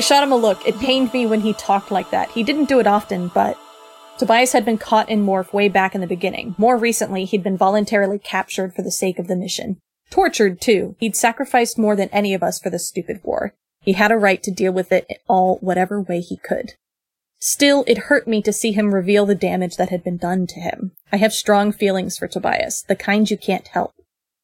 [0.00, 0.66] I shot him a look.
[0.66, 2.30] It pained me when he talked like that.
[2.30, 3.58] He didn't do it often, but
[4.16, 6.54] Tobias had been caught in Morph way back in the beginning.
[6.56, 9.76] More recently, he'd been voluntarily captured for the sake of the mission.
[10.08, 10.96] Tortured, too.
[11.00, 13.52] He'd sacrificed more than any of us for this stupid war.
[13.82, 16.76] He had a right to deal with it all whatever way he could.
[17.38, 20.60] Still, it hurt me to see him reveal the damage that had been done to
[20.60, 20.92] him.
[21.12, 23.92] I have strong feelings for Tobias, the kind you can't help,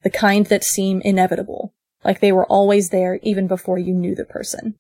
[0.03, 1.73] the kind that seem inevitable,
[2.05, 4.75] like they were always there even before you knew the person.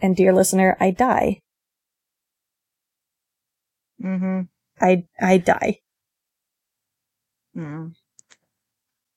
[0.00, 1.40] And dear listener, I die.
[4.02, 4.42] Mm-hmm.
[4.80, 5.80] I I die.
[7.56, 7.94] Mm.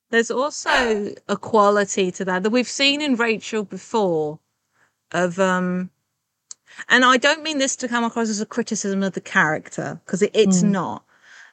[0.10, 4.40] There's also a quality to that that we've seen in Rachel before
[5.12, 5.90] of um
[6.88, 10.22] and I don't mean this to come across as a criticism of the character because
[10.22, 10.72] it, it's Mm.
[10.72, 11.04] not.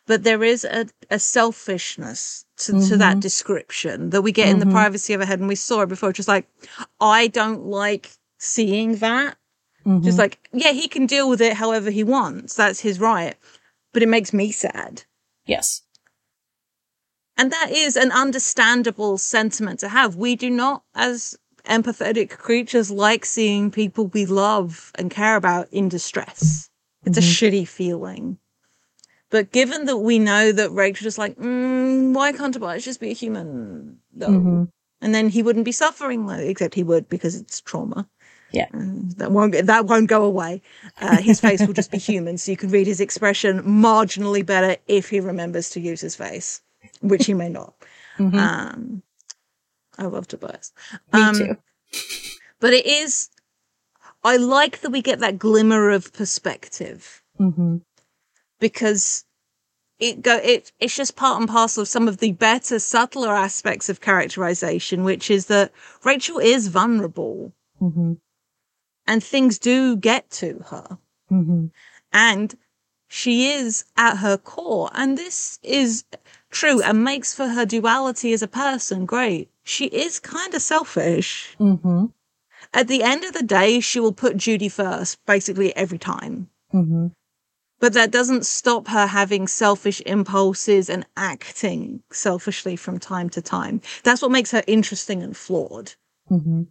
[0.07, 2.99] But there is a, a selfishness to, to Mhm.
[2.99, 4.71] that description that we get in the Mhm.
[4.71, 5.41] privacy of a head.
[5.41, 6.47] And we saw it before, just like,
[7.01, 8.13] I don't like
[8.46, 9.36] seeing that.
[10.01, 10.18] Just Mhm.
[10.18, 12.55] like, yeah, he can deal with it however he wants.
[12.55, 13.36] That's his right.
[13.92, 15.05] But it makes me sad.
[15.46, 15.83] yes.
[17.39, 20.17] And that is an understandable sentiment to have.
[20.17, 21.36] We do not, as
[21.67, 26.70] empathetic creatures, like seeing people we love and care about in distress.
[27.05, 28.39] It's a shitty feeling.
[29.29, 33.11] But given that we know that Rachel's just like, mm, why can't Tobias just be
[33.11, 33.98] a human?
[34.14, 34.29] No.
[34.29, 34.68] Mhm.
[35.02, 38.08] And then he wouldn't be suffering, except he would because it's trauma.
[38.56, 38.68] Yeah.
[38.72, 40.62] Mm, that won't that won't go away.
[41.00, 44.77] Uh, his face will just be human, so you can read his expression marginally better
[44.89, 46.62] if he remembers to use his face,
[47.00, 47.74] which he may not.
[48.18, 48.34] Mhm.
[48.39, 49.02] Um,
[49.98, 50.72] I love Tobias.
[51.12, 51.56] Me Um, too.
[52.61, 53.28] But it is.
[54.24, 57.77] I like that we get that glimmer of perspective Mm-hmm.
[58.61, 59.24] because
[59.98, 63.88] it go it it's just part and parcel of some of the better, subtler aspects
[63.90, 65.73] of characterization, which is that
[66.05, 68.14] Rachel is vulnerable Mm-hmm.
[69.06, 70.98] And things do get to her.
[71.30, 71.67] Mm-hmm.
[72.12, 72.55] and
[73.08, 76.05] she is at her core and this is
[76.50, 81.56] true and makes for her duality as a person great she is kind of selfish
[81.58, 82.06] Mm-hmm.
[82.72, 87.08] at the end of the day she will put judy first basically every time Mm-hmm.
[87.80, 93.80] but that doesn't stop her having selfish impulses and acting selfishly from time to time
[94.05, 95.94] that's what makes her interesting and flawed
[96.30, 96.62] Mm-hmm.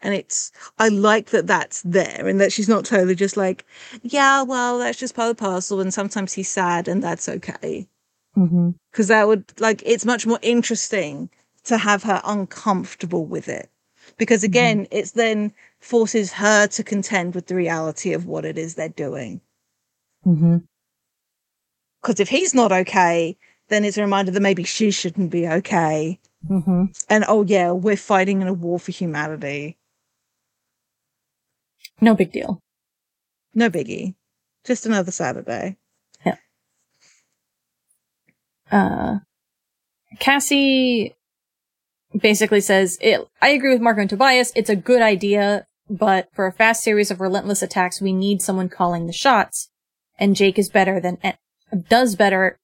[0.00, 3.64] And it's i like that that's there and that she's not totally just like
[4.02, 7.88] yeah well that's just part of the parcel and sometimes he's sad and that's okay
[8.36, 8.70] Mm-hmm.
[8.92, 11.28] because that would like it's much more interesting
[11.64, 13.68] to have her uncomfortable with it
[14.16, 18.74] because again it's then forces her to contend with the reality of what it is
[18.74, 19.40] they're doing
[20.24, 20.58] Mm-hmm.
[22.00, 23.36] because if he's not okay
[23.68, 26.84] then it's a reminder that maybe she shouldn't be okay Mm-hmm.
[27.10, 29.76] and oh yeah we're fighting in a war for humanity
[32.00, 32.60] No big deal.
[33.54, 34.14] no biggie
[34.64, 35.76] just another saturday
[36.24, 36.36] Yeah.
[38.70, 39.18] Uh,
[40.18, 41.14] Cassie
[42.18, 44.52] basically says, it, I agree with Marco and Tobias.
[44.56, 48.68] It's a good idea, but for a fast series of relentless attacks, we need someone
[48.68, 49.68] calling the shots.
[50.18, 51.18] And Jake is better than,
[51.88, 52.58] does better,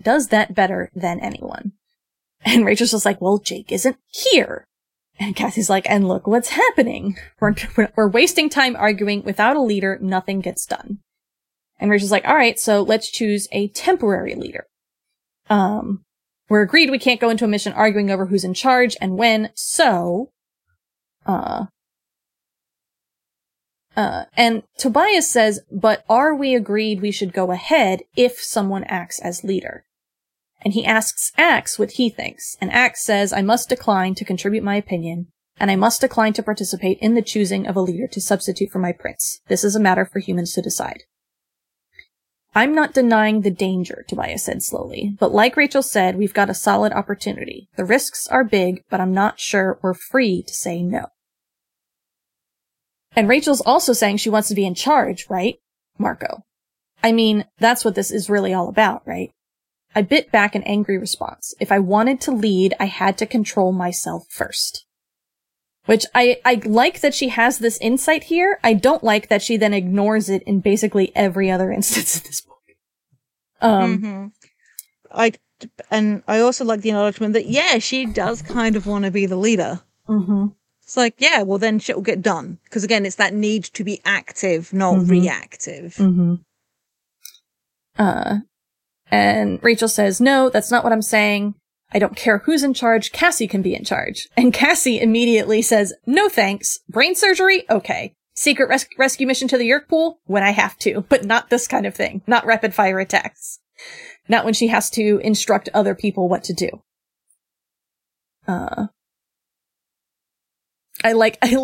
[0.00, 1.72] does that better than anyone.
[2.44, 4.67] And Rachel's just like, well, Jake isn't here.
[5.18, 7.16] And Cassie's like, and look what's happening.
[7.40, 7.54] We're,
[7.96, 9.24] we're, wasting time arguing.
[9.24, 10.98] Without a leader, nothing gets done.
[11.80, 14.66] And Rachel's like, all right, so let's choose a temporary leader.
[15.50, 16.04] Um,
[16.48, 19.50] we're agreed we can't go into a mission arguing over who's in charge and when,
[19.54, 20.30] so,
[21.26, 21.66] uh,
[23.96, 29.18] uh, and Tobias says, but are we agreed we should go ahead if someone acts
[29.20, 29.84] as leader?
[30.64, 34.64] And he asks Ax what he thinks, and Ax says, I must decline to contribute
[34.64, 35.28] my opinion,
[35.58, 38.78] and I must decline to participate in the choosing of a leader to substitute for
[38.78, 39.40] my prince.
[39.48, 41.02] This is a matter for humans to decide.
[42.54, 46.54] I'm not denying the danger, Tobias said slowly, but like Rachel said, we've got a
[46.54, 47.68] solid opportunity.
[47.76, 51.06] The risks are big, but I'm not sure we're free to say no.
[53.14, 55.56] And Rachel's also saying she wants to be in charge, right?
[55.98, 56.42] Marco.
[57.02, 59.30] I mean, that's what this is really all about, right?
[59.94, 61.54] I bit back an angry response.
[61.60, 64.84] If I wanted to lead, I had to control myself first.
[65.86, 68.60] Which I, I like that she has this insight here.
[68.62, 72.40] I don't like that she then ignores it in basically every other instance in this
[72.42, 72.58] book.
[73.60, 74.32] Um, Mhm.
[75.10, 75.32] I
[75.90, 79.24] and I also like the acknowledgement that yeah, she does kind of want to be
[79.26, 79.80] the leader.
[80.06, 80.54] mhm.
[80.82, 83.82] It's like yeah, well then shit will get done because again, it's that need to
[83.82, 85.10] be active, not Mhm.
[85.10, 85.94] reactive.
[85.96, 86.34] Mm-hmm.
[87.98, 88.38] Uh,
[89.10, 91.54] and Rachel says, no, that's not what I'm saying.
[91.92, 94.28] I don't care who's in charge, Cassie can be in charge.
[94.36, 96.78] And Cassie immediately says, no thanks.
[96.88, 97.64] Brain surgery?
[97.70, 98.14] Okay.
[98.34, 100.20] Secret res- rescue mission to the Yeerk pool?
[100.26, 102.22] When I have to, but not this kind of thing.
[102.26, 103.58] Not rapid fire attacks.
[104.28, 106.68] Not when she has to instruct other people what to do.
[108.46, 108.88] Uh,
[111.02, 111.56] I like, I,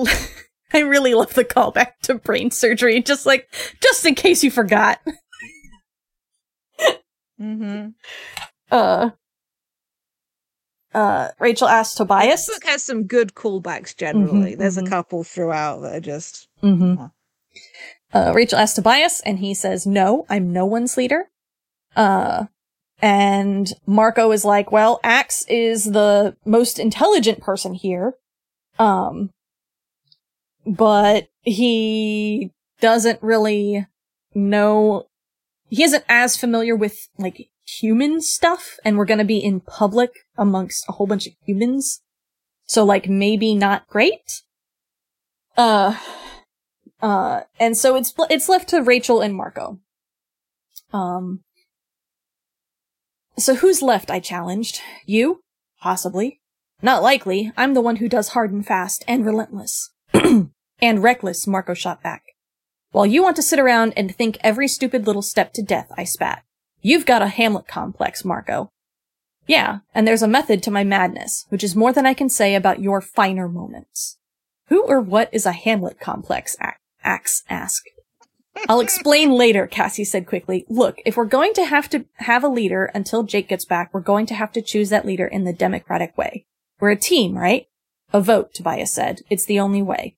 [0.72, 3.02] I really love the callback to brain surgery.
[3.02, 3.48] Just like,
[3.82, 5.00] just in case you forgot.
[7.40, 7.88] Mm-hmm.
[8.70, 9.10] Uh,
[10.94, 12.46] uh, Rachel asks Tobias.
[12.46, 14.54] This book has some good callbacks generally.
[14.54, 14.86] Mhm, There's mhm.
[14.86, 17.06] a couple throughout that are just Mm-hmm.
[18.12, 21.30] Uh, Rachel asks Tobias, and he says, "No, I'm no one's leader."
[21.96, 22.46] Uh,
[23.02, 28.14] and Marco is like, "Well, Ax is the most intelligent person here,
[28.78, 29.30] um,
[30.64, 33.86] but he doesn't really
[34.34, 35.06] know.
[35.68, 40.84] He isn't as familiar with like human stuff, and we're gonna be in public amongst
[40.88, 42.02] a whole bunch of humans,
[42.64, 44.42] so like maybe not great."
[45.56, 45.96] Uh,
[47.00, 49.80] uh, and so it's it's left to Rachel and Marco.
[50.92, 51.40] Um.
[53.36, 54.10] So who's left?
[54.10, 54.80] I challenged.
[55.06, 55.40] You?
[55.80, 56.40] Possibly.
[56.82, 57.52] Not likely.
[57.56, 59.90] I'm the one who does hard and fast and relentless.
[60.14, 62.22] and reckless, Marco shot back.
[62.94, 66.04] While you want to sit around and think every stupid little step to death, I
[66.04, 66.44] spat.
[66.80, 68.70] You've got a Hamlet complex, Marco.
[69.48, 72.54] Yeah, and there's a method to my madness, which is more than I can say
[72.54, 74.18] about your finer moments.
[74.68, 76.56] Who or what is a Hamlet complex?
[77.02, 77.90] Ax asked.
[78.68, 80.64] I'll explain later, Cassie said quickly.
[80.68, 84.02] Look, if we're going to have to have a leader until Jake gets back, we're
[84.02, 86.46] going to have to choose that leader in the democratic way.
[86.78, 87.66] We're a team, right?
[88.12, 89.22] A vote, Tobias said.
[89.28, 90.14] It's the only way.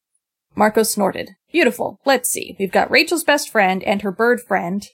[0.56, 1.37] Marco snorted.
[1.53, 2.00] Beautiful.
[2.05, 2.56] Let's see.
[2.58, 4.87] We've got Rachel's best friend and her bird friend.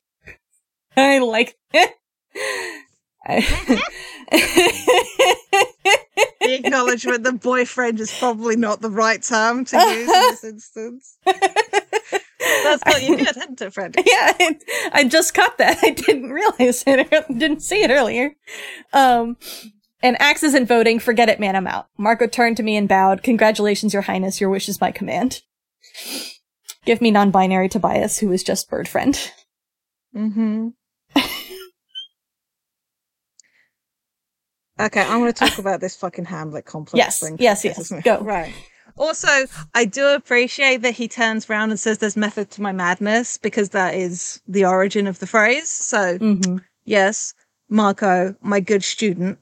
[0.97, 1.93] I like it.
[3.25, 3.81] the
[6.43, 11.17] acknowledgement that boyfriend is probably not the right term to use in this instance.
[11.25, 13.95] That's got you hasn't Fred?
[14.05, 14.59] yeah, I,
[14.93, 15.79] I just caught that.
[15.83, 17.09] I didn't realize it.
[17.29, 18.35] Didn't see it earlier.
[18.93, 19.37] Um,
[20.03, 20.99] and Ax isn't voting.
[20.99, 21.55] Forget it, man.
[21.55, 21.87] I'm out.
[21.97, 23.23] Marco turned to me and bowed.
[23.23, 24.41] Congratulations, Your Highness.
[24.41, 25.43] Your wish is my command.
[26.85, 29.17] Give me non-binary Tobias, who is just bird friend.
[30.17, 30.69] Mm-hmm.
[34.81, 37.37] okay, I'm going to talk about this fucking Hamlet complex Yes, thing.
[37.39, 37.93] yes, yes.
[38.03, 38.21] Go.
[38.21, 38.53] Right.
[38.97, 39.29] Also,
[39.75, 43.71] I do appreciate that he turns around and says there's method to my madness because
[43.71, 45.69] that is the origin of the phrase.
[45.69, 46.59] So, Mm-hmm.
[46.85, 47.33] yes,
[47.69, 49.39] Marco, my good student.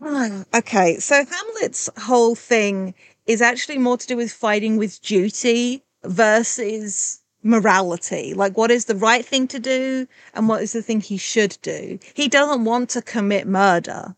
[0.54, 2.92] Okay, so Hamlet's whole thing
[3.26, 8.34] is actually more to do with fighting with duty versus morality.
[8.34, 11.58] Like, what is the right thing to do and what is the thing he should
[11.62, 11.98] do?
[12.14, 14.16] He doesn't want to commit murder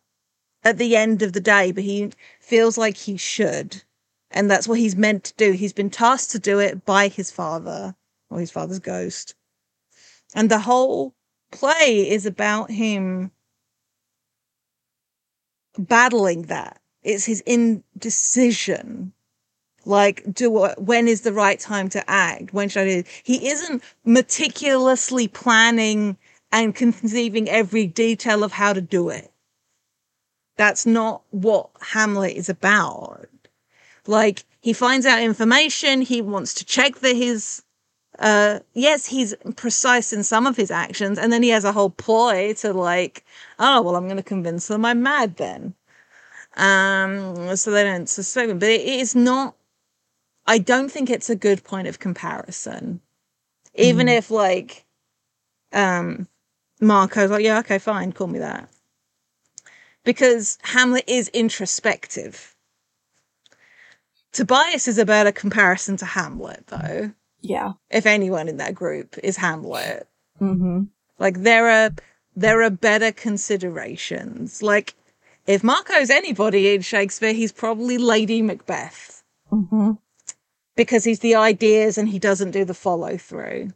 [0.64, 2.10] at the end of the day, but he
[2.40, 3.82] feels like he should.
[4.30, 5.52] And that's what he's meant to do.
[5.52, 7.94] He's been tasked to do it by his father
[8.30, 9.34] or his father's ghost.
[10.34, 11.14] And the whole
[11.50, 13.30] play is about him
[15.78, 16.80] battling that.
[17.02, 19.12] It's his indecision.
[19.84, 22.52] Like, do I, when is the right time to act?
[22.52, 23.04] When should I do?
[23.22, 26.18] He isn't meticulously planning
[26.52, 29.32] and conceiving every detail of how to do it.
[30.56, 33.28] That's not what Hamlet is about.
[34.06, 36.02] Like, he finds out information.
[36.02, 37.62] He wants to check that his
[38.18, 41.90] uh yes he's precise in some of his actions and then he has a whole
[41.90, 43.24] ploy to like
[43.60, 45.72] oh well i'm going to convince them i'm mad then
[46.56, 49.54] um so they don't suspect me but it is not
[50.46, 53.00] i don't think it's a good point of comparison
[53.74, 54.18] even Mhm.
[54.18, 54.84] if like
[55.72, 56.26] um
[56.80, 58.68] marco's like yeah okay fine call me that
[60.04, 62.54] because hamlet is introspective
[64.32, 67.72] tobias is a better comparison to hamlet though Yeah.
[67.90, 70.08] if anyone in that group is Hamlet.
[70.40, 70.84] Mm-hmm.
[71.18, 71.90] Like there are
[72.36, 74.62] there are better considerations.
[74.62, 74.94] Like
[75.48, 79.92] if Marco's anybody in Shakespeare, he's probably Lady Macbeth Mm-hmm.
[80.76, 83.70] because he's the ideas and he doesn't do the follow through.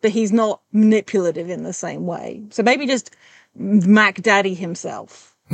[0.00, 2.42] But he's not manipulative in the same way.
[2.50, 3.14] So maybe just
[3.54, 5.36] Mac Daddy himself.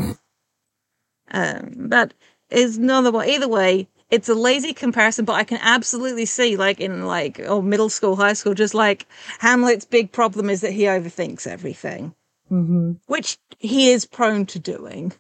[1.31, 2.15] um, that
[2.51, 3.29] is another one.
[3.29, 7.61] Either way, it's a lazy comparison, but I can absolutely see, like in like oh
[7.61, 9.07] middle school, high school, just like
[9.41, 12.15] Hamlet's big problem is that he overthinks everything,
[12.51, 12.93] Mm-hmm.
[13.07, 15.13] which he is prone to doing.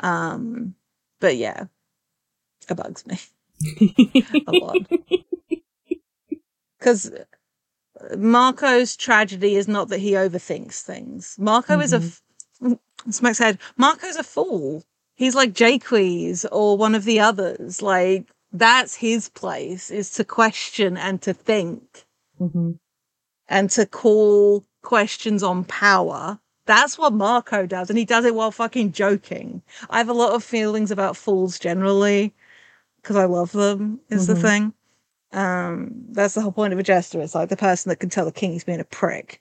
[0.00, 0.74] Um,
[1.20, 1.64] but yeah,
[2.68, 3.18] it bugs me
[4.46, 4.76] a lot
[6.78, 7.10] because
[8.16, 11.36] Marco's tragedy is not that he overthinks things.
[11.38, 12.22] Marco is a f-
[13.10, 14.84] Smack said, Marco's a fool.
[15.14, 17.82] He's like Jaques or one of the others.
[17.82, 22.04] Like, that's his place is to question and to think
[22.40, 22.72] Mm-hmm.
[23.48, 26.38] and to call questions on power.
[26.68, 29.62] That's what Marco does, and he does it while fucking joking.
[29.88, 32.34] I have a lot of feelings about fools generally
[33.00, 34.00] because I love them.
[34.10, 34.42] Is the Mhm.
[34.42, 34.74] thing.
[35.32, 37.22] Um, that's the whole point of a jester.
[37.22, 39.40] It's like the person that can tell the king he's being a prick.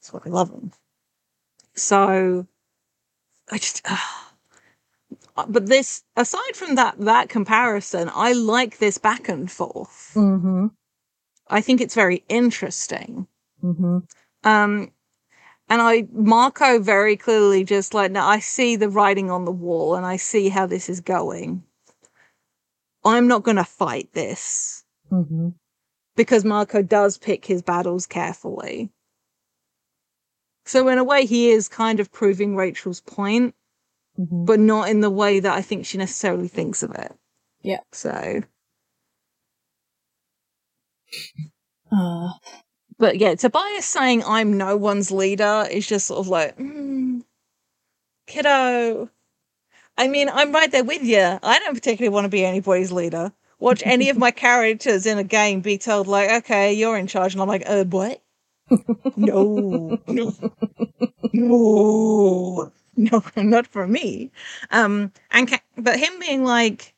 [0.00, 0.70] That's why I love them.
[1.74, 2.46] So,
[3.50, 3.84] I just.
[5.48, 10.12] but this, aside from that, that comparison, I like this back and forth.
[10.14, 10.68] Mm-hmm.
[11.48, 13.26] I think it's very interesting.
[13.60, 13.98] Mm-hmm.
[14.44, 14.92] Um,
[15.68, 19.94] and I, Marco very clearly just like, now I see the writing on the wall
[19.94, 21.62] and I see how this is going.
[23.04, 25.48] I'm not going to fight this Mm-hmm.
[26.16, 28.90] because Marco does pick his battles carefully.
[30.66, 33.54] So in a way, he is kind of proving Rachel's point,
[34.18, 34.44] Mm-hmm.
[34.44, 37.14] but not in the way that I think she necessarily thinks of it.
[37.62, 37.80] Yeah.
[37.92, 38.42] So,
[41.90, 42.28] Uh,
[42.98, 47.22] but yeah, Tobias saying I'm no one's leader is just sort of like, mm,
[48.26, 49.08] kiddo.
[49.96, 51.38] I mean, I'm right there with you.
[51.42, 53.32] I don't particularly want to be anybody's leader.
[53.58, 57.34] Watch any of my characters in a game be told like, okay, you're in charge,
[57.34, 58.22] and I'm like, uh, what?
[59.16, 60.32] no, no,
[61.32, 64.30] no, no, not for me.
[64.70, 66.94] Um, and ca- but him being like,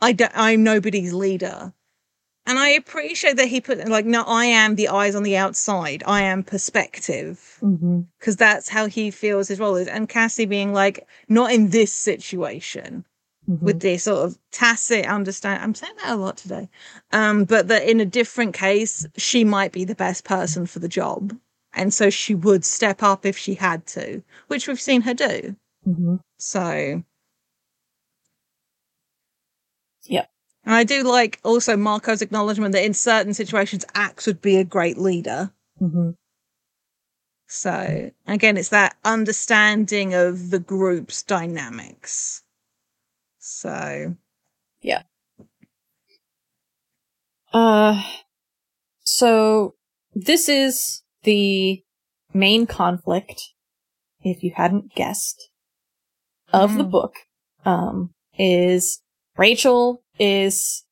[0.00, 1.72] I don't, I'm nobody's leader.
[2.46, 6.02] And I appreciate that he put like, no, I am the eyes on the outside.
[6.06, 8.00] I am perspective mm-hmm.
[8.18, 9.86] because that's how he feels his role is.
[9.86, 13.04] And Cassie being like, not in this situation
[13.48, 13.64] Mm-hmm.
[13.64, 15.62] with this sort of tacit understand.
[15.62, 16.68] I'm saying that a lot today.
[17.10, 20.88] Um, but that in a different case, she might be the best person for the
[20.88, 21.36] job.
[21.72, 25.56] And so she would step up if she had to, which we've seen her do.
[25.88, 26.16] Mm-hmm.
[26.36, 27.02] So.
[30.04, 30.30] Yep.
[30.70, 34.62] And I do like also Marco's acknowledgement that in certain situations, Ax would be a
[34.62, 35.50] great leader.
[35.80, 36.10] Mm-hmm.
[37.48, 42.44] So again, it's that understanding of the group's dynamics.
[43.40, 44.14] So
[44.80, 45.02] yeah.
[47.52, 48.00] Uh,
[49.00, 49.74] so
[50.14, 51.82] this is the
[52.32, 53.42] main conflict,
[54.20, 55.50] if you hadn't guessed,
[56.52, 56.90] of the Mm.
[56.92, 57.14] book.
[57.64, 59.02] Um, is
[59.36, 60.84] Rachel is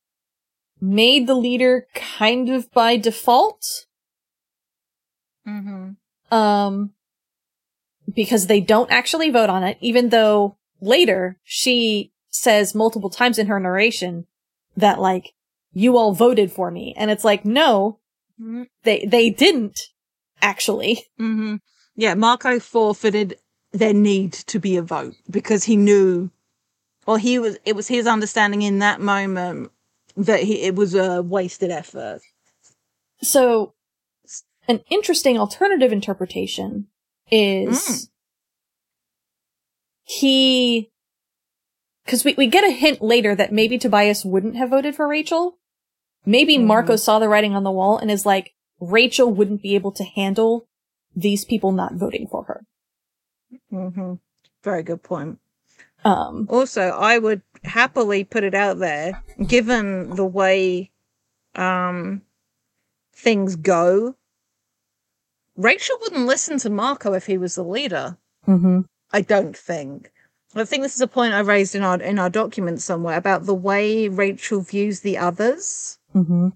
[0.81, 3.85] made the leader kind of by default.
[5.47, 5.91] mm-hmm.
[6.35, 6.91] Um,
[8.13, 13.47] because they don't actually vote on it, even though later she says multiple times in
[13.47, 14.25] her narration
[14.75, 15.33] that like,
[15.73, 16.93] you all voted for me.
[16.97, 17.99] And it's like, no,
[18.83, 19.79] they, they didn't
[20.41, 21.05] actually.
[21.19, 21.57] Mm-hmm.
[21.95, 23.37] Yeah, Marco forfeited
[23.71, 26.31] their need to be a vote because he knew,
[27.09, 29.71] well, he was, it was his understanding in that moment
[30.15, 32.19] that he, it was a wasted effort.
[33.23, 33.73] So
[34.67, 36.85] an interesting alternative interpretation
[37.31, 38.09] is Mm.
[40.03, 40.91] he,
[42.05, 45.57] cause we, we get a hint later that maybe Tobias wouldn't have voted for Rachel.
[46.27, 46.65] Maybe Mhm.
[46.65, 50.03] Marco saw the writing on the wall and is like, Rachel wouldn't be able to
[50.03, 50.67] handle
[51.15, 52.65] these people not voting for her.
[53.73, 54.13] Mm-hmm.
[54.63, 55.39] Very good point.
[56.05, 60.91] Um, Also, I would happily put it out there, given the way
[61.55, 62.21] um,
[63.13, 64.15] things go.
[65.57, 68.17] Rachel wouldn't listen to Marco if he was the leader.
[68.47, 70.11] mhm, I don't think.
[70.55, 73.45] I think this is a point I raised in our in our document somewhere about
[73.45, 75.99] the way Rachel views the others.
[76.15, 76.53] mhm,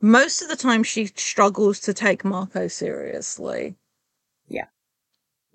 [0.00, 3.76] Most of the time, she struggles to take Marco seriously.
[4.46, 4.66] Yeah.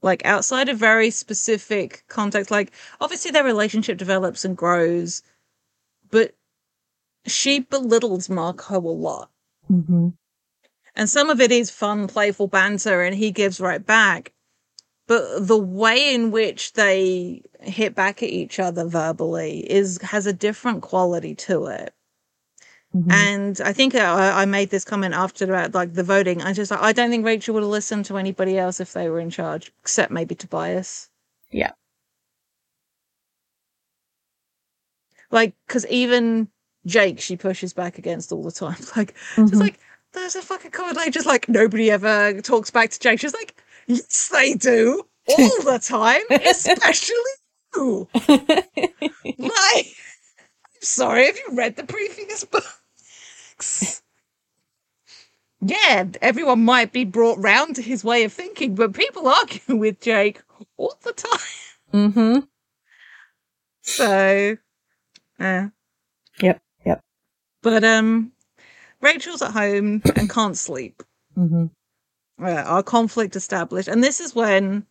[0.02, 5.22] Like outside of very specific context, like obviously their relationship develops and grows,
[6.10, 6.34] but
[7.28, 9.30] she belittles Marco a lot.
[9.72, 10.14] mhm,
[10.96, 14.34] And some of it is fun, playful banter, and he gives right back.
[15.08, 20.34] But the way in which they hit back at each other verbally is has a
[20.34, 21.94] different quality to it.
[22.96, 23.12] Mhm.
[23.12, 26.42] And I think I, I made this comment after about like the voting.
[26.42, 29.20] I just I don't think Rachel would have listened to anybody else if they were
[29.20, 31.10] in charge, except maybe Tobias.
[31.52, 31.72] Yeah.
[35.32, 36.50] Like, because even
[36.86, 38.76] Jake, she pushes back against all the time.
[38.96, 39.50] Like, Mhm.
[39.50, 39.80] just like
[40.14, 40.98] there's a fucking comment.
[40.98, 43.20] Like, just like nobody ever talks back to Jake.
[43.20, 43.56] She's like,
[43.88, 47.16] yes, they do all the time, especially
[47.76, 48.08] you.
[49.38, 52.46] Like, I'm sorry, have you read the previous
[55.64, 60.02] Yeah, everyone might be brought round to his way of thinking, but people argue with
[60.02, 60.42] Jake
[60.78, 61.40] all the time.
[61.94, 62.40] Mm-hmm.
[63.84, 64.58] So,
[65.40, 65.68] uh,
[66.42, 66.62] Yep.
[66.86, 67.02] Yep.
[67.62, 68.32] but um,
[69.02, 71.04] Rachel's at home and can't sleep.
[71.38, 71.66] Mm-hmm.
[72.44, 73.88] uh, our conflict established.
[73.88, 74.86] And this is when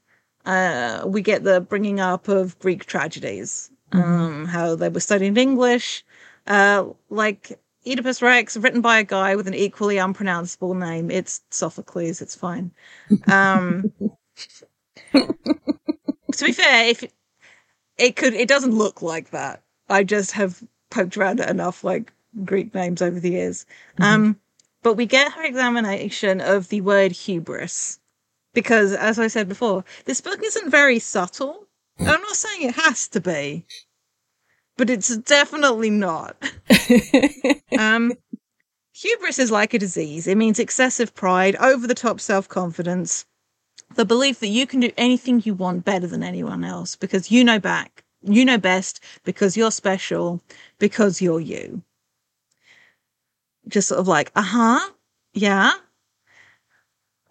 [0.45, 6.05] uh, we get the bringing up of Greek tragedies, um, how they were studying English,
[6.47, 11.11] uh, like Oedipus Rex, written by a guy with an equally unpronounceable name.
[11.11, 12.21] It's Sophocles.
[12.21, 12.73] It's fine.
[13.27, 13.93] Um,
[15.13, 17.05] to be fair, if
[17.97, 19.63] it could, it doesn't look like that.
[19.89, 22.13] I just have poked around at enough like
[22.45, 23.67] Greek names over the years.
[23.99, 24.39] Um,
[24.83, 27.99] but we get her examination of the word hubris
[28.55, 31.67] because, as I said before, this book isn't very subtle.
[31.99, 33.67] I'm not saying it has to be,
[34.81, 36.37] but it's definitely not.
[37.79, 38.13] Um,
[38.93, 40.27] hubris is like a disease.
[40.27, 43.25] It means excessive pride, over the top self confidence,
[43.95, 47.43] the belief that you can do anything you want better than anyone else because you
[47.45, 50.43] know back, you know best, because you're special,
[50.79, 51.83] because you're you.
[53.69, 54.91] Just sort of like, uh huh,
[55.33, 55.73] yeah.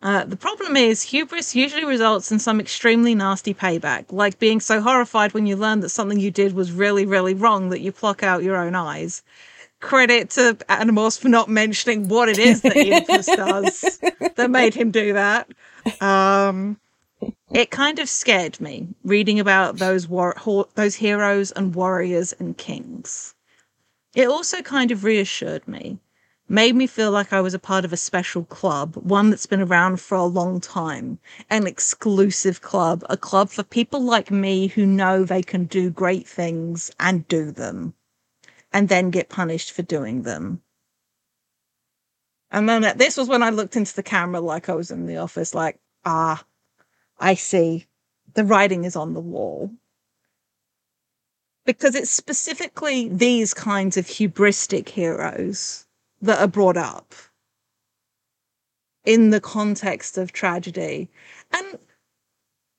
[0.02, 4.82] Uh, the problem is, hubris usually results in some extremely nasty payback, like being so
[4.82, 8.24] horrified when you learn that something you did was really, really wrong that you pluck
[8.24, 9.24] out your own eyes
[9.80, 14.00] credit to Animals for not mentioning what it is that Oedipus does
[14.36, 15.50] that made him do that.
[16.02, 16.80] Um,
[17.52, 22.58] it kind of scared me reading about those war- ho- those heroes and warriors and
[22.58, 23.36] kings.
[24.16, 25.98] It also kind of reassured me,
[26.50, 29.62] made me feel like I was a part of a special club, one that's been
[29.62, 34.86] around for a long time, an exclusive club, a club for people like me who
[34.86, 37.94] know they can do great things and do them
[38.74, 40.62] and then get punished for doing them.
[42.50, 45.18] And then this was when I looked into the camera like I was in the
[45.18, 46.44] office, like, ah,
[47.20, 47.86] I see.
[48.34, 49.72] The writing is on the wall.
[51.66, 55.86] Because it's specifically these kinds of hubristic heroes
[56.22, 57.14] that are brought up
[59.06, 61.10] in the context of tragedy.
[61.52, 61.80] And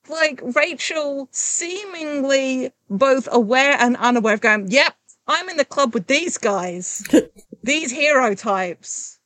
[0.08, 4.94] like Rachel seemingly both aware and unaware of going, yep,
[5.26, 7.06] I'm in the club with these guys,
[7.62, 9.18] these hero types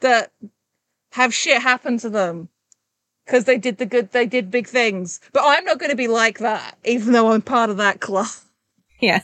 [0.00, 0.32] that
[1.12, 2.48] have shit happen to them
[3.24, 5.20] because they did the good, they did big things.
[5.32, 8.28] But I'm not going to be like that, even though I'm part of that club.
[9.00, 9.22] Yeah.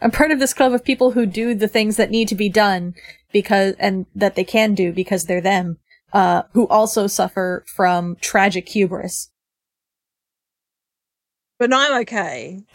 [0.00, 2.48] I'm part of this club of people who do the things that need to be
[2.48, 2.94] done
[3.32, 5.78] because, and that they can do because they're them,
[6.12, 9.30] uh, who also suffer from tragic hubris.
[11.58, 12.62] But I'm okay.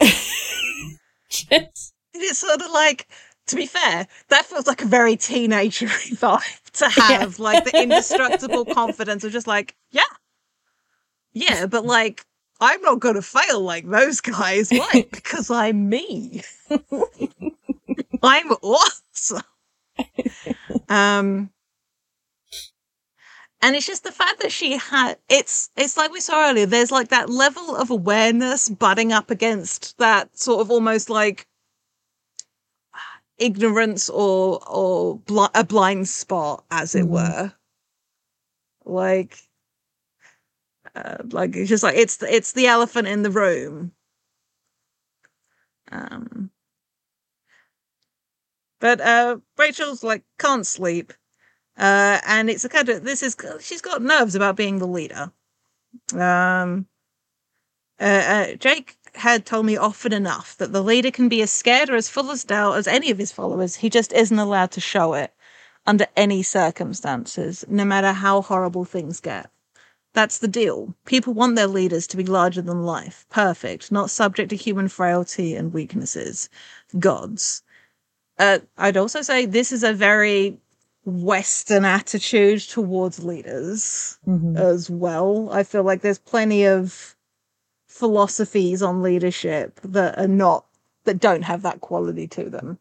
[2.18, 3.08] It's sort of like,
[3.48, 5.88] to be fair, that feels like a very teenagery
[6.18, 10.02] vibe to have, like the indestructible confidence of just like, yeah,
[11.32, 12.24] yeah, but like,
[12.60, 14.70] I'm not going to fail like those guys.
[14.70, 15.06] Why?
[15.10, 16.42] because I'm me.
[18.22, 19.42] I'm awesome.
[20.88, 21.50] Um,
[23.62, 26.90] and it's just the fact that she had it's it's like we saw earlier there's
[26.92, 31.46] like that level of awareness butting up against that sort of almost like
[33.38, 37.08] ignorance or or bl- a blind spot as it Mhm.
[37.10, 37.52] were
[38.84, 39.38] like
[40.94, 43.92] uh, like it's just like it's the, it's the elephant in the room
[45.92, 46.50] um
[48.86, 51.12] but uh rachel's like can't sleep
[51.76, 55.32] uh and it's a kind of this is she's got nerves about being the leader
[56.14, 56.86] um
[57.98, 61.88] uh, uh, Jake had told me often enough that the leader can be as scared
[61.88, 63.76] or as full of doubt as any of his followers.
[63.76, 65.32] He just isn't allowed to show it
[65.86, 69.50] under any circumstances, no matter how horrible things get.
[70.12, 70.94] That's the deal.
[71.06, 75.54] People want their leaders to be larger than life, perfect, not subject to human frailty
[75.54, 76.50] and weaknesses.
[76.98, 77.62] Gods.
[78.38, 80.58] Uh, I'd also say this is a very
[81.04, 84.56] Western attitude towards leaders Mhm.
[84.56, 85.48] as well.
[85.52, 87.16] I feel like there's plenty of
[87.86, 90.66] philosophies on leadership that are not
[91.04, 92.78] that don't have that quality to them.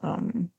[0.00, 0.50] Um,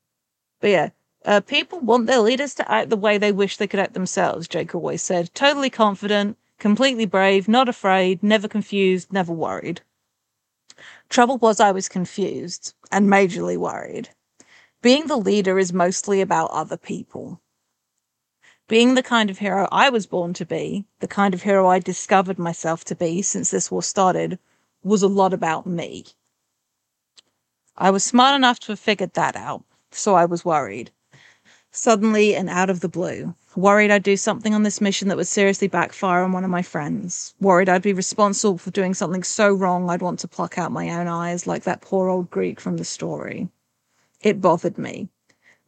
[0.60, 0.90] but yeah,
[1.26, 4.50] uh, people want their leaders to act the way they wish they could act themselves.
[4.50, 9.82] Jake always said, totally confident, completely brave, not afraid, never confused, never worried.
[11.10, 14.10] Trouble was I was confused and majorly worried.
[14.82, 17.42] Being the leader is mostly about other people
[18.70, 21.80] being the kind of hero I was born to be, the kind of hero I
[21.80, 24.40] discovered myself to be since this war started,
[24.84, 26.06] was a lot about me.
[27.78, 30.92] I was smart enough to have figured that out, so I was worried.
[31.72, 35.28] Suddenly and out of the blue, Worried I'd do something on this mission that would
[35.28, 37.36] seriously backfire on one of my friends.
[37.40, 40.90] Worried I'd be responsible for doing something so wrong I'd want to pluck out my
[40.90, 43.50] own eyes like that poor old Greek from the story.
[44.22, 45.10] It bothered me.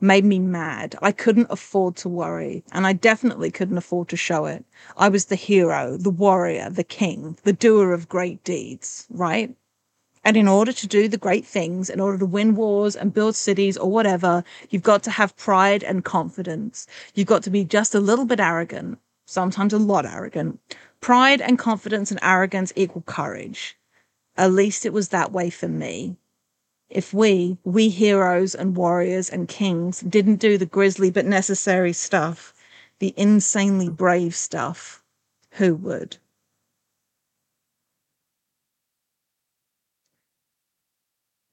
[0.01, 0.95] Made me mad.
[0.99, 4.65] I couldn't afford to worry, and I definitely couldn't afford to show it.
[4.97, 9.55] I was the hero, the warrior, the king, the doer of great deeds, right?
[10.25, 13.35] And in order to do the great things, in order to win wars and build
[13.35, 16.87] cities or whatever, you've got to have pride and confidence.
[17.13, 20.59] You've got to be just a little bit arrogant, sometimes a lot arrogant.
[20.99, 23.77] Pride and confidence and arrogance equal courage.
[24.35, 26.17] At least it was that way for me.
[26.89, 32.51] If we, we heroes and warriors and kings, didn't do the grisly but necessary stuff,
[32.97, 35.03] the insanely brave stuff,
[35.51, 36.17] who would?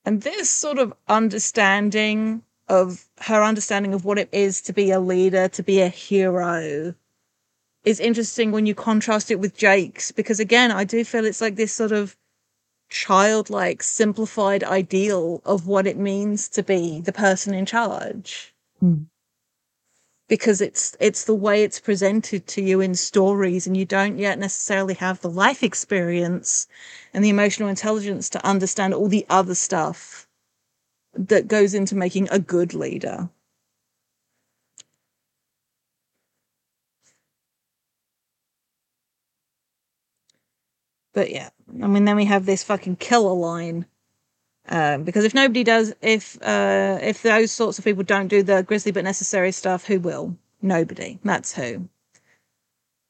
[0.05, 5.01] And this sort of understanding of her understanding of what it is to be a
[5.01, 6.95] leader, to be a hero,
[7.85, 11.57] is interesting when you contrast it with Jake's, because again, I do feel it's like
[11.57, 12.17] this sort of
[12.88, 18.55] childlike, simplified ideal of what it means to be the person in charge.
[18.83, 19.07] Mm
[20.33, 24.38] because it's it's the way it's presented to you in stories and you don't yet
[24.38, 26.66] necessarily have the life experience
[27.12, 30.27] and the emotional intelligence to understand all the other stuff
[31.12, 33.29] that goes into making a good leader.
[41.12, 41.51] But yeah
[41.83, 43.85] i mean then we have this fucking killer line
[44.68, 48.62] um, because if nobody does, if uh, if those sorts of people don't do the
[48.62, 50.37] grisly but necessary stuff, who will?
[50.61, 51.18] Nobody.
[51.25, 51.88] That's who.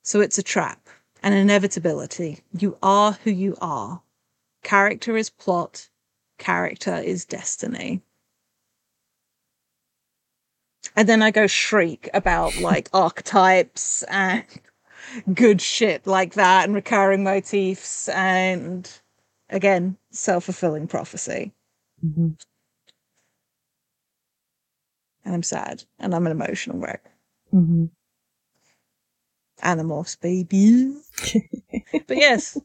[0.02, 0.88] So it's a trap,
[1.22, 2.40] an inevitability.
[2.58, 4.02] You are who you are.
[4.62, 5.88] Character is plot.
[6.38, 8.00] Character is destiny.
[10.96, 14.44] And then I go shriek about like archetypes and
[15.34, 18.90] good shit like that and recurring motifs and
[19.52, 21.52] again, self fulfilling prophecy.
[22.04, 22.30] Mm-hmm.
[25.24, 27.04] And I'm sad and I'm an emotional wreck.
[27.54, 27.84] Mm-hmm.
[29.62, 30.96] Animorphs, baby.
[32.08, 32.58] but yes,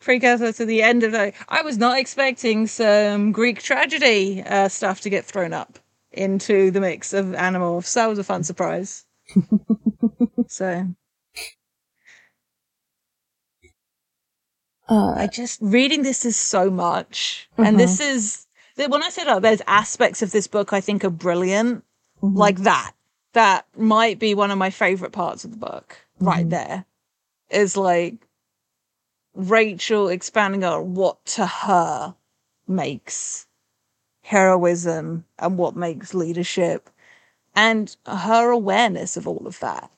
[0.00, 1.32] precursor to the end of the.
[1.48, 5.78] I was not expecting some Greek tragedy uh, stuff to get thrown up
[6.10, 7.94] into the mix of Animorphs.
[7.94, 9.04] That was a fun surprise.
[10.48, 10.88] so
[14.88, 17.66] Uh, I just reading this is so much, Mhm.
[17.66, 18.46] and this is
[18.76, 21.84] when I said oh, there's aspects of this book I think are brilliant,
[22.22, 22.36] mhm.
[22.36, 22.92] like that.
[23.34, 25.98] That might be one of my favorite parts of the book.
[26.20, 26.50] Right Mhm.
[26.50, 26.84] there
[27.50, 28.14] is like
[29.34, 32.14] Rachel expanding on what to her
[32.66, 33.46] makes
[34.22, 36.88] heroism and what makes leadership,
[37.54, 39.90] and her awareness of all of that.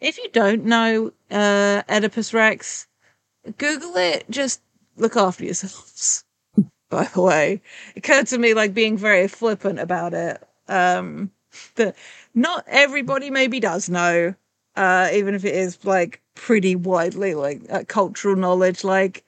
[0.00, 2.86] If you don't know uh, Oedipus Rex,
[3.58, 4.24] Google it.
[4.30, 4.60] Just
[4.96, 6.24] look after yourselves.
[6.90, 7.62] By the way,
[7.94, 10.42] it occurred to me like being very flippant about it.
[10.68, 11.30] Um,
[11.76, 11.96] that
[12.34, 14.34] not everybody maybe does know,
[14.76, 18.84] uh, even if it is like pretty widely like uh, cultural knowledge.
[18.84, 19.24] Like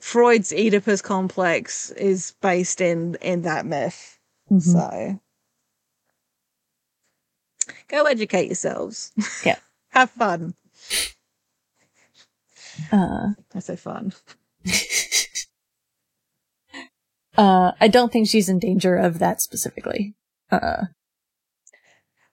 [0.00, 4.18] Freud's Oedipus complex is based in in that myth.
[4.50, 4.62] Mhm.
[4.62, 5.20] So
[7.88, 9.12] go educate yourselves.
[9.44, 9.56] Yeah.
[9.90, 10.54] Have fun.
[12.92, 14.12] Uh, I say fun.
[17.36, 20.14] uh, I don't think she's in danger of that specifically.
[20.50, 20.86] Uh,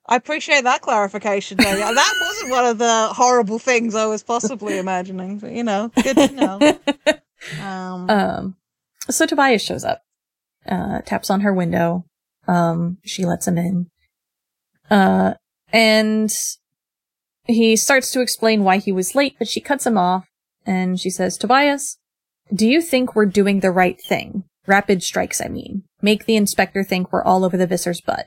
[0.06, 5.38] I appreciate that clarification, that wasn't one of the horrible things I was possibly imagining,
[5.38, 6.78] but you know, good to know.
[7.62, 8.56] Um, um,
[9.08, 10.02] so Tobias shows up,
[10.68, 12.04] uh, taps on her window.
[12.48, 13.90] Um, she lets him in.
[14.90, 15.34] Uh,
[15.72, 16.34] and
[17.48, 20.28] he starts to explain why he was late, but she cuts him off
[20.66, 21.96] and she says, Tobias,
[22.54, 24.44] do you think we're doing the right thing?
[24.66, 25.84] Rapid strikes, I mean.
[26.02, 28.26] Make the inspector think we're all over the Visser's butt.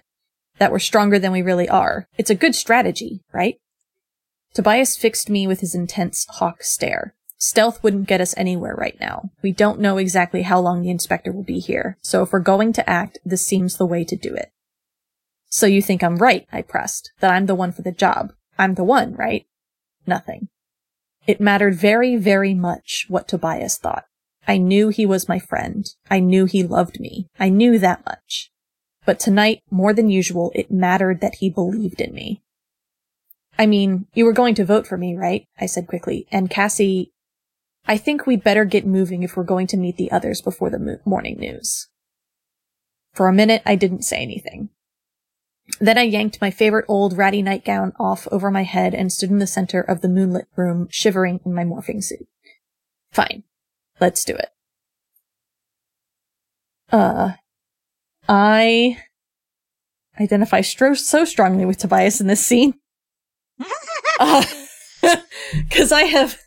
[0.57, 2.07] That we're stronger than we really are.
[2.17, 3.57] It's a good strategy, right?
[4.53, 7.13] Tobias fixed me with his intense hawk stare.
[7.37, 9.29] Stealth wouldn't get us anywhere right now.
[9.41, 12.73] We don't know exactly how long the inspector will be here, so if we're going
[12.73, 14.49] to act, this seems the way to do it.
[15.47, 18.33] So you think I'm right, I pressed, that I'm the one for the job.
[18.61, 19.47] I'm the one, right?
[20.05, 20.47] Nothing.
[21.25, 24.05] It mattered very, very much what Tobias thought.
[24.47, 25.83] I knew he was my friend.
[26.11, 27.27] I knew he loved me.
[27.39, 28.51] I knew that much.
[29.03, 32.43] But tonight, more than usual, it mattered that he believed in me.
[33.57, 35.47] I mean, you were going to vote for me, right?
[35.59, 36.27] I said quickly.
[36.31, 37.11] And Cassie,
[37.87, 40.77] I think we'd better get moving if we're going to meet the others before the
[40.77, 41.87] mo- morning news.
[43.15, 44.69] For a minute, I didn't say anything.
[45.79, 49.39] Then I yanked my favorite old ratty nightgown off over my head and stood in
[49.39, 52.27] the center of the moonlit room, shivering in my morphing suit.
[53.11, 53.43] Fine.
[53.99, 54.49] Let's do it.
[56.91, 57.31] Uh,
[58.27, 58.97] I
[60.19, 62.73] identify stro- so strongly with Tobias in this scene.
[64.19, 64.43] uh,
[65.71, 66.37] cause I have,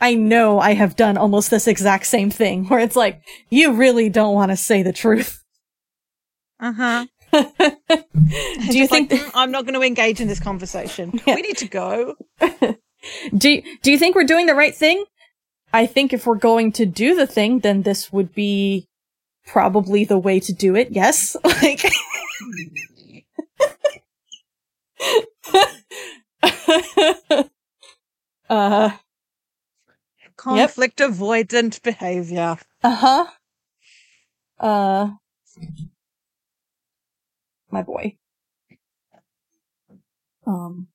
[0.00, 4.08] I know I have done almost this exact same thing where it's like, you really
[4.08, 5.42] don't want to say the truth.
[6.60, 7.06] Uh huh.
[7.32, 11.18] Do you think like, "Mm, I'm not going to engage in this conversation?
[11.26, 11.34] Yeah.
[11.36, 12.16] We need to go.
[13.36, 15.04] do do you think we're doing the right thing?
[15.72, 18.88] I think if we're going to do the thing, then this would be
[19.46, 20.88] probably the way to do it.
[20.90, 21.36] Yes.
[21.62, 21.84] Like
[28.50, 28.90] uh
[30.36, 32.56] Conflict avoidant behavior.
[32.82, 33.26] uh-huh.
[34.58, 35.10] Uh
[37.72, 38.16] my boy.
[40.46, 40.88] Um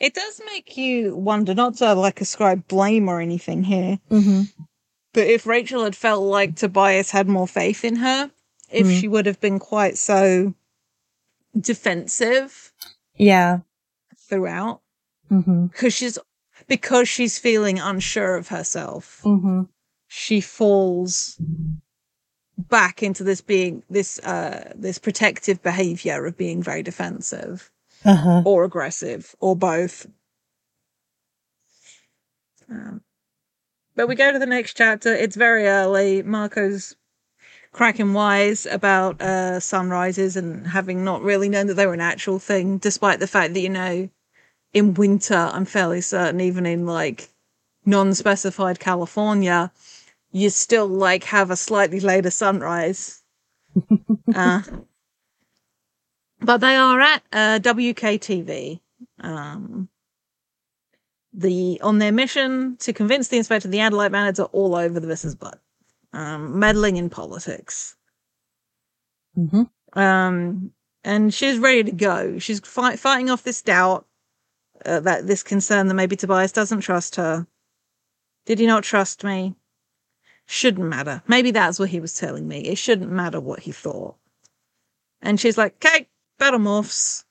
[0.00, 4.52] It does make you wonder, not to like ascribe blame or anything here, mhm.
[5.12, 8.30] but if Rachel had felt like Tobias had more faith in her,
[8.70, 9.00] if Mm.
[9.00, 10.54] she would have been quite so
[11.58, 12.72] defensive
[13.16, 13.60] Yeah.
[14.28, 14.80] throughout,
[15.28, 16.18] because she's
[16.68, 19.68] because she's feeling unsure of herself, Mhm.
[20.06, 21.36] she falls
[22.68, 27.70] back into this being this uh this protective behavior of being very defensive
[28.04, 28.42] Uh-huh.
[28.44, 30.06] or aggressive or both.
[32.70, 33.02] Um,
[33.94, 35.14] but we go to the next chapter.
[35.14, 36.22] It's very early.
[36.22, 36.96] Marco's
[37.72, 42.38] cracking wise about uh, sunrises and having not really known that they were an actual
[42.38, 44.08] thing, despite the fact that, you know,
[44.72, 47.28] in winter, I'm fairly certain, even in like
[47.84, 49.70] non specified California,
[50.32, 53.22] you still like have a slightly later sunrise.
[54.34, 54.62] uh,
[56.40, 58.80] but they are at uh, WKTV.
[59.20, 59.88] Um,
[61.32, 65.06] the on their mission to convince the inspector the Andalite Bandits are all over the
[65.06, 65.60] Visser's butt,
[66.12, 67.96] um, meddling in politics.
[69.36, 69.70] Mhm.
[69.94, 70.72] Um,
[71.04, 72.38] and she's ready to go.
[72.38, 74.06] She's fight, fighting off this doubt
[74.84, 77.46] uh, that this concern that maybe Tobias doesn't trust her.
[78.44, 79.54] Did he not trust me?
[80.46, 81.22] Shouldn't matter.
[81.26, 82.60] Maybe that's what he was telling me.
[82.60, 84.16] It shouldn't matter what he thought.
[85.22, 87.24] And she's like, okay, battle morphs.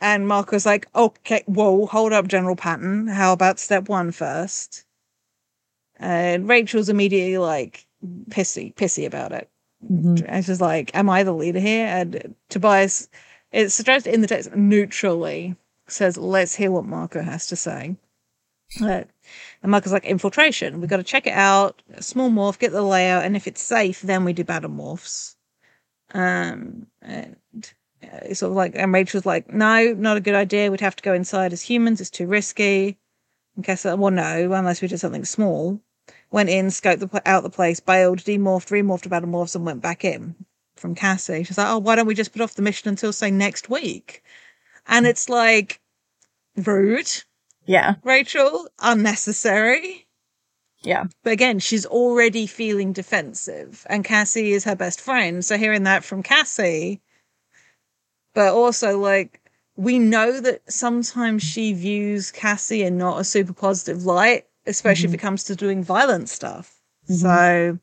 [0.00, 3.06] And Marco's like, okay, whoa, hold up, General Patton.
[3.08, 4.84] How about step one first?
[5.96, 7.86] And Rachel's immediately like
[8.28, 9.48] pissy, pissy about it.
[9.90, 10.24] Mhm.
[10.26, 11.86] And she's like, am I the leader here?
[11.86, 13.08] And Tobias,
[13.52, 15.56] it's suggested in the text neutrally
[15.86, 17.96] says, let's hear what Marco has to say.
[18.82, 19.04] Uh,
[19.64, 20.78] and Marco's like, infiltration.
[20.78, 21.80] We've got to check it out.
[21.98, 23.24] Small morph, get the layout.
[23.24, 25.36] And if it's safe, then we do battle morphs.
[26.12, 27.36] Um, and
[28.02, 30.70] uh, it's sort of like, and Rachel's like, no, not a good idea.
[30.70, 32.02] We'd have to go inside as humans.
[32.02, 32.98] It's too risky.
[33.56, 35.80] And Cass like, well, no, unless we did something small.
[36.30, 40.04] Went in, scoped the, out the place, bailed, demorphed, remorphed battle morphs, and went back
[40.04, 40.34] in
[40.76, 41.42] from Cassie.
[41.42, 44.22] She's like, oh, why don't we just put off the mission until, say, next week?
[44.86, 45.80] And it's like,
[46.54, 47.10] rude,
[47.66, 47.94] Yeah.
[48.02, 50.06] Rachel, unnecessary.
[50.82, 51.04] Yeah.
[51.22, 55.44] But again, she's already feeling defensive, and Cassie is her best friend.
[55.44, 57.00] So hearing that from Cassie,
[58.34, 59.40] but also like
[59.76, 65.14] we know that sometimes she views Cassie in not a super positive light, especially if
[65.14, 66.80] it comes to doing violent stuff.
[67.08, 67.16] Mhm.
[67.18, 67.78] So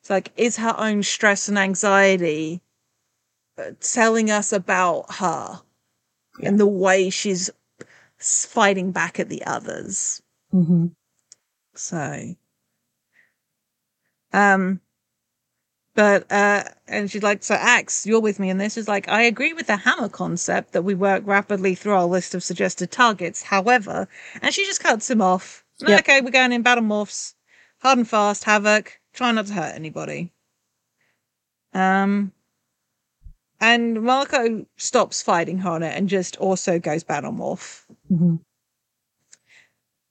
[0.00, 2.60] it's like, is her own stress and anxiety
[3.56, 5.62] uh, telling us about her
[6.42, 7.48] and the way she's
[8.24, 10.22] fighting back at the others?
[10.52, 10.94] Mhm.
[11.74, 12.36] So,
[14.32, 14.80] um,
[15.94, 18.76] but, uh, and she's like, so Ax, you're with me in this.
[18.76, 22.34] Is like, I agree with the hammer concept that we work rapidly through our list
[22.34, 23.42] of suggested targets.
[23.42, 24.08] However,
[24.42, 25.64] and she just cuts him off.
[25.80, 26.00] Yep.
[26.00, 27.34] Okay, we're going in battle morphs,
[27.78, 30.32] hard and fast, havoc, try not to hurt anybody.
[31.72, 32.32] Um,
[33.60, 37.84] and Marco stops fighting her on it and just also goes battle morph.
[38.10, 38.40] Mhm.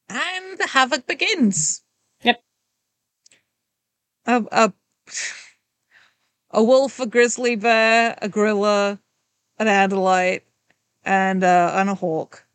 [0.10, 1.84] And the havoc begins.
[2.22, 2.44] Yep.
[4.26, 4.74] A, a,
[6.52, 9.00] a wolf, a grizzly bear, a gorilla,
[9.58, 10.42] an andalite,
[11.04, 12.46] and, uh, and a hawk.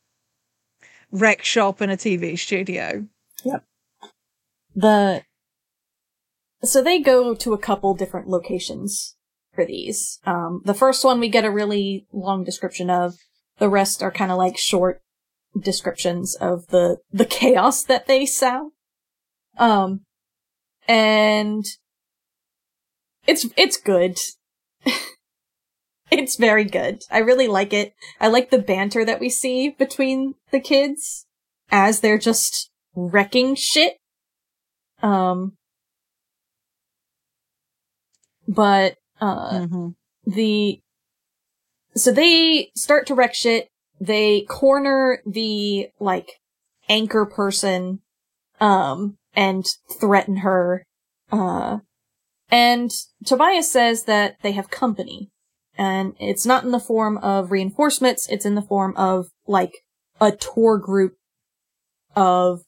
[1.10, 3.06] Wreck shop in a TV studio.
[3.44, 3.64] Yep.
[4.74, 5.22] The
[6.62, 9.16] so they go to a couple different locations
[9.54, 10.18] for these.
[10.24, 13.14] Um, the first one we get a really long description of.
[13.58, 15.02] The rest are kind of like short
[15.60, 18.72] descriptions of the the chaos that they sow.
[19.58, 20.00] Um,
[20.86, 21.64] and
[23.26, 24.18] it's it's good.
[26.10, 27.02] it's very good.
[27.10, 27.94] I really like it.
[28.20, 31.26] I like the banter that we see between the kids
[31.70, 33.98] as they're just wrecking shit.
[35.02, 35.56] Um,
[38.46, 39.94] but uh, Mhm.
[40.24, 40.80] the
[41.94, 43.68] so they start to wreck shit.
[44.00, 46.30] They corner the like
[46.88, 48.00] anchor person,
[48.60, 49.64] um, and
[50.00, 50.84] threaten her.
[51.30, 51.78] Uh,
[52.50, 52.90] and
[53.24, 55.30] Tobias says that they have company,
[55.76, 58.28] and it's not in the form of reinforcements.
[58.28, 59.72] It's in the form of like
[60.20, 61.14] a tour group
[62.16, 62.62] of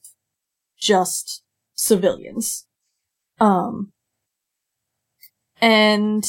[0.79, 1.43] just
[1.75, 2.65] civilians.
[3.39, 3.91] Um,
[5.59, 6.23] and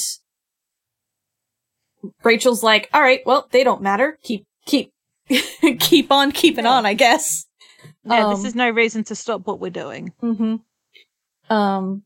[2.23, 4.19] Rachel's like, all right, well, they don't matter.
[4.23, 4.93] Keep, keep,
[5.81, 7.47] keep on keeping on, I guess.
[8.05, 10.13] Yeah, Um, this is no reason to stop what we're doing.
[10.23, 10.57] Mm-hmm.
[11.53, 12.03] Um,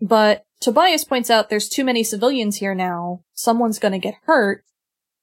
[0.00, 3.22] but Tobias points out there's too many civilians here now.
[3.34, 4.64] Someone's gonna get hurt.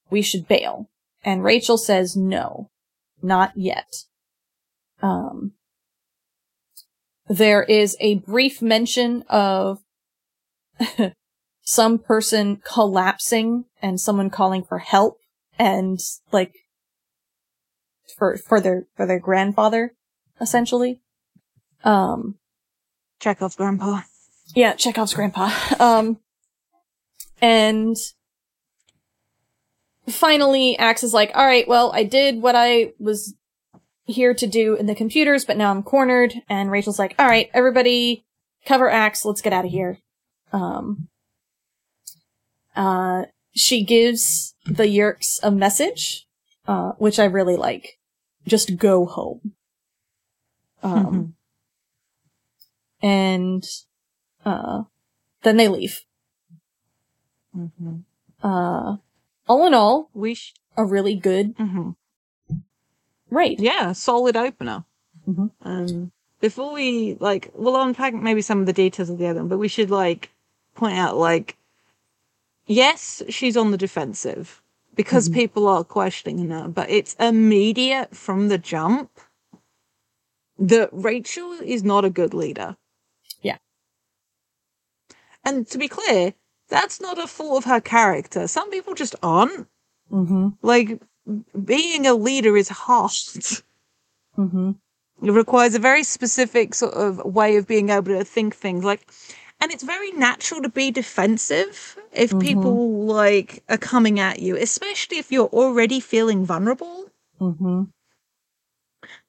[0.10, 0.90] We should bail.
[1.24, 2.70] And Rachel says no,
[3.22, 4.06] not yet.
[5.02, 5.54] Um,
[7.28, 9.80] there is a brief mention of
[11.62, 15.21] some person collapsing and someone calling for help
[15.62, 16.00] and
[16.32, 16.56] like
[18.18, 19.94] for for their for their grandfather
[20.42, 21.00] essentially.
[21.84, 22.36] Um
[23.20, 24.02] Chekhov's grandpa.
[24.56, 25.52] yeah chekhov's grandpa.
[25.80, 26.18] Um
[27.42, 27.96] and
[30.10, 33.36] finally Ax is like all right well i did what i was
[34.06, 36.34] here to do in the computers but now i'm cornered.
[36.50, 38.26] And rachel's like all right everybody
[38.66, 39.26] cover Ax.
[39.26, 40.00] Let's get out of here.
[40.52, 41.08] Um
[42.76, 46.26] uh she gives the Yeerks a message
[46.68, 47.98] uh which i really like.
[48.48, 49.54] Just go home.
[50.84, 51.36] Um
[53.02, 53.64] and
[54.46, 54.84] uh
[55.44, 56.02] then they leave.
[57.54, 57.98] Hmm
[58.44, 58.98] uh
[59.48, 61.92] all in all We sh- a really good hmm
[63.30, 63.60] raid.
[63.60, 64.84] Yeah, solid opener.
[65.28, 65.52] Mhm.
[65.62, 66.12] Um,
[66.42, 69.58] before we like, we'll unpack maybe some of the details of the other one, but
[69.58, 70.32] we should like
[70.76, 71.56] point out like,
[72.66, 74.62] yes, she's on the defensive
[74.96, 75.34] because Mhm.
[75.34, 79.10] people are questioning her, but it's immediate from the jump
[80.58, 82.78] that Rachel is not a good leader.
[83.42, 83.58] Yeah.
[85.44, 86.34] And to be clear,
[86.68, 88.48] that's not a fault of her character.
[88.48, 89.68] Some people just aren't.
[90.12, 91.02] mm-hmm Like,
[91.64, 93.12] being a leader is hard.
[94.38, 94.72] mm-hmm
[95.24, 99.10] It requires a very specific sort of way of being able to think things like,
[99.62, 102.42] and it's very natural to be defensive if Mhm.
[102.42, 107.10] people like are coming at you, especially if you're already feeling vulnerable.
[107.40, 107.84] mm-hmm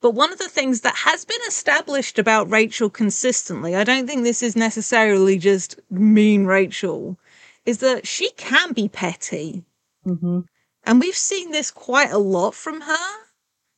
[0.00, 4.22] But one of the things that has been established about Rachel consistently, I don't think
[4.22, 7.18] this is necessarily just mean Rachel,
[7.64, 9.64] is that she can be petty.
[10.06, 10.40] mm-hmm
[10.84, 13.08] And we've seen this quite a lot from her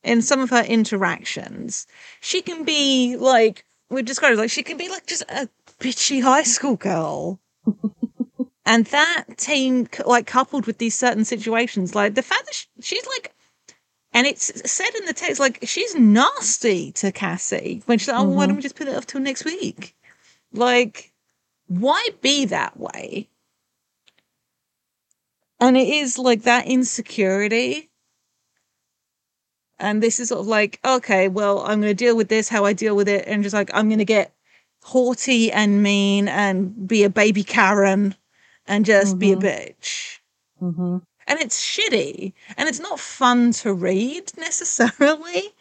[0.03, 1.85] in some of her interactions.
[2.19, 5.47] She can be like, we've described it, like she can be like just a
[5.79, 7.39] bitchy high school girl.
[8.65, 13.05] and that team, like coupled with these certain situations, like the fact that sh- she's
[13.07, 13.33] like,
[14.13, 18.23] and it's said in the text, like she's nasty to Cassie when she's like, oh,
[18.29, 18.47] why Mhm.
[18.49, 19.95] don't we just put it off till next week?
[20.53, 21.11] Like,
[21.67, 23.29] why be that way?
[25.59, 27.89] And it is like that insecurity.
[29.79, 32.63] And this is sort of like, okay, well, I'm going to deal with this, how
[32.65, 33.25] I deal with it.
[33.27, 34.33] And just like, I'm going to get
[34.91, 38.15] haughty and mean and be a baby Karen
[38.67, 39.43] and just be a Mhm.
[39.43, 40.19] bitch.
[40.61, 42.33] mm-hmm And it's shitty.
[42.57, 45.53] And it's not fun to read necessarily.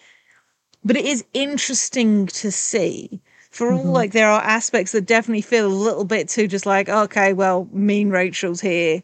[0.85, 3.21] But it is interesting to see.
[3.51, 3.93] For all Mhm.
[3.95, 7.69] like there are aspects that definitely feel a little bit too just like, okay, well,
[7.73, 9.03] mean Rachel's here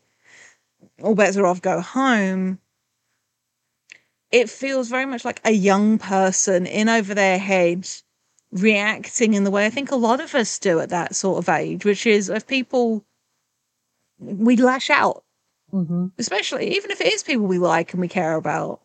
[1.03, 2.59] all bets are off, go home.
[4.31, 7.89] It feels very much like a young person in over their head
[8.53, 11.49] reacting in the way I think a lot of us do at that sort of
[11.49, 13.05] age, which is if people,
[14.19, 15.25] we lash out,
[15.73, 18.81] mm-hmm especially even if it is people we like and we care about.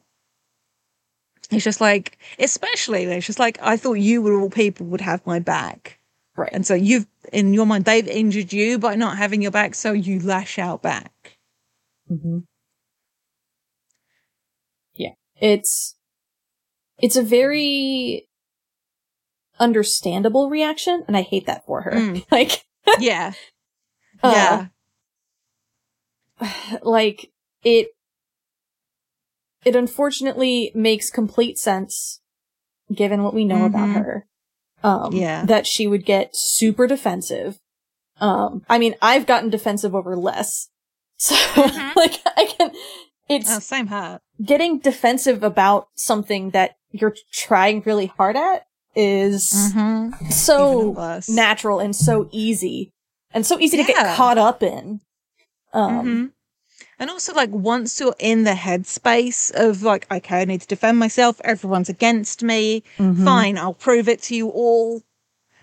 [1.51, 5.25] It's just like, especially, it's just like, I thought you were all people would have
[5.27, 5.99] my back.
[6.35, 9.75] right And so you've, in your mind, they've injured you by not having your back,
[9.75, 11.37] so you lash out back.
[12.11, 12.39] Mm-hmm.
[14.93, 15.95] Yeah, it's
[16.99, 18.27] it's a very
[19.59, 21.91] understandable reaction, and I hate that for her.
[21.91, 22.25] Mm.
[22.31, 22.65] like,
[22.99, 23.33] Yeah.
[24.23, 24.65] uh,
[26.41, 26.67] yeah.
[26.83, 27.31] like
[27.63, 27.87] it.
[29.63, 32.21] it unfortunately makes complete sense
[32.93, 33.93] given what we know about Mhm.
[33.93, 34.27] her.
[34.83, 35.45] Um, Yeah.
[35.45, 37.59] that she would get super defensive.
[38.21, 40.69] Um, I mean, I've gotten defensive over less.
[41.17, 41.95] So, Mhm.
[41.95, 42.71] like, I can,
[43.29, 44.21] it's Oh, same hat.
[44.43, 50.29] getting defensive about something that you're trying really hard at is Mm-hmm.
[50.29, 52.91] so natural and so easy
[53.31, 55.01] and so easy to get caught up in.
[55.73, 56.31] Um, Mhm.
[56.97, 60.97] And also, like, once you're in the headspace of, like, okay, I need to defend
[60.97, 65.01] myself, everyone's against me, mhm, fine, I'll prove it to you all.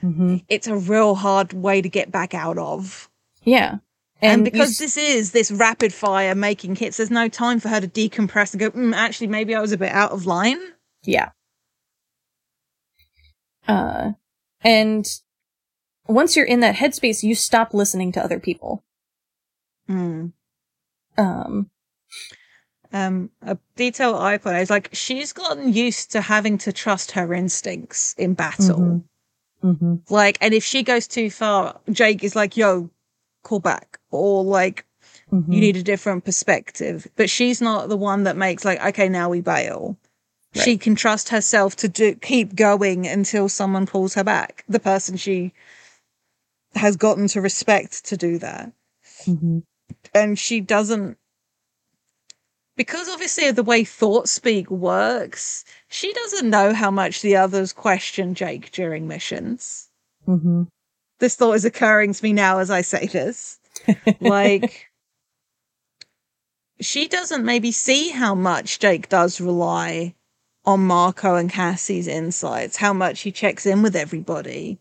[0.02, 0.44] mhm.
[0.48, 3.08] It's a real hard way to get back out of.
[3.44, 3.76] Yeah.
[4.20, 7.68] And, you because s- this is this rapid fire making hits, there's no time for
[7.68, 10.60] her to decompress and go, mm, actually, maybe I was a bit out of line.
[11.04, 11.30] Yeah.
[13.68, 14.12] Uh,
[14.62, 15.06] and
[16.06, 18.84] once you're in that headspace, you stop listening to other people.
[19.88, 20.32] Mm.
[21.18, 21.70] Um,
[22.94, 27.32] Um, a detail I put is like she's gotten used to having to trust her
[27.32, 29.02] instincts in battle.
[29.62, 29.78] Mhm.
[29.80, 32.90] mhm, Like, and if she goes too far, Jake is like, yo,
[33.44, 33.98] call back.
[34.10, 34.84] Or like,
[35.32, 35.50] mhm.
[35.52, 37.06] you need a different perspective.
[37.16, 39.96] But she's not the one that makes like, okay, now we bail.
[40.54, 44.64] She can trust herself to do, keep going until someone pulls her back.
[44.68, 45.52] The person she
[46.74, 48.72] has gotten to respect to do that.
[49.24, 49.62] Mhm.
[50.14, 51.16] And she doesn't,
[52.76, 57.72] because obviously of the way thought speak works, she doesn't know how much the others
[57.72, 59.88] question Jake during missions.
[60.26, 60.68] Mhm.
[61.18, 63.58] This thought is occurring to me now as I say this.
[64.20, 64.90] like
[66.80, 70.14] she doesn't maybe see how much Jake does rely
[70.64, 74.78] on Marco and Cassie's insights, how much he checks in with everybody.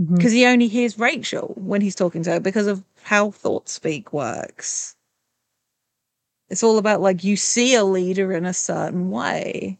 [0.00, 0.16] Mm-hmm.
[0.16, 4.12] Because he only hears Rachel when he's talking to her because of how thought speak
[4.12, 4.96] works.
[6.48, 9.78] It's all about like you see a leader in a certain way.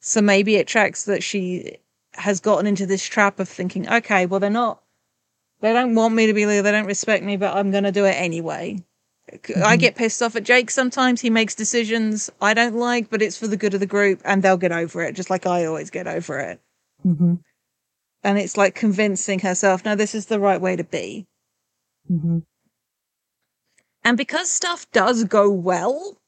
[0.00, 1.78] So maybe it tracks that she
[2.14, 4.82] has gotten into this trap of thinking, okay, well, they're not,
[5.60, 7.92] they don't want me to be leader, they don't respect me, but I'm going to
[7.92, 8.78] do it anyway.
[9.32, 9.80] I Mhm.
[9.80, 11.20] get pissed off at Jake sometimes.
[11.20, 14.42] He makes decisions I don't like, but it's for the good of the group and
[14.42, 16.60] they'll get over it, just like I always get over it.
[17.04, 17.42] Mhm.
[18.22, 21.26] And it's like convincing herself, no, this is the right way to be.
[22.10, 22.44] Mhm.
[24.04, 26.20] And because stuff does go well,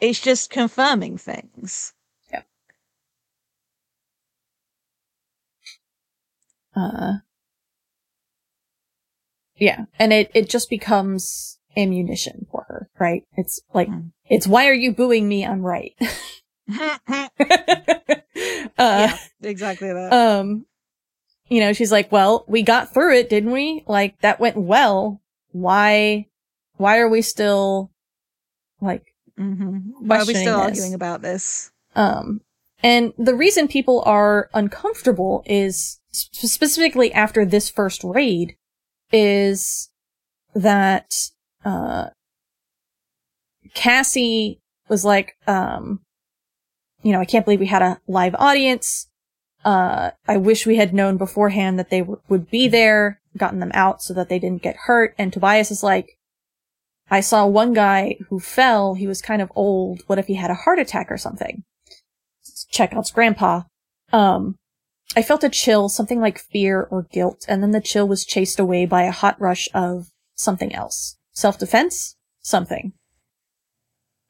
[0.00, 1.92] it's just confirming things.
[6.74, 7.18] Uh,
[9.56, 13.24] yeah, and it it just becomes ammunition for her, right?
[13.36, 14.10] It's like Mm.
[14.28, 15.44] it's why are you booing me?
[15.44, 15.92] I'm right.
[16.68, 17.28] yeah,
[18.78, 20.12] uh, exactly that.
[20.12, 20.66] um,
[21.48, 23.84] you know, she's like, well, we got through it, didn't we?
[23.86, 25.20] Like that went well.
[25.52, 26.26] Why,
[26.76, 27.90] why are we still
[28.80, 30.66] like hmm Why are we still this.
[30.66, 31.70] arguing about this?
[31.96, 32.42] Um,
[32.82, 38.56] and the reason people are uncomfortable is sp- specifically after this first raid
[39.10, 39.88] is
[40.54, 41.30] that,
[41.64, 42.08] uh,
[43.74, 46.00] Cassie was like, um,
[47.02, 49.08] you know, I can't believe we had a live audience.
[49.64, 53.72] Uh, I wish we had known beforehand that they w- would be there, gotten them
[53.74, 55.14] out so that they didn't get hurt.
[55.18, 56.16] And Tobias is like,
[57.10, 58.94] I saw one guy who fell.
[58.94, 60.02] He was kind of old.
[60.06, 61.64] What if he had a heart attack or something?
[62.70, 63.62] Check Chekhov's grandpa.
[64.12, 64.56] Um,
[65.16, 68.58] I felt a chill, something like fear or guilt, and then the chill was chased
[68.60, 71.17] away by a hot rush of something else.
[71.38, 72.16] Self-defense?
[72.40, 72.94] Something.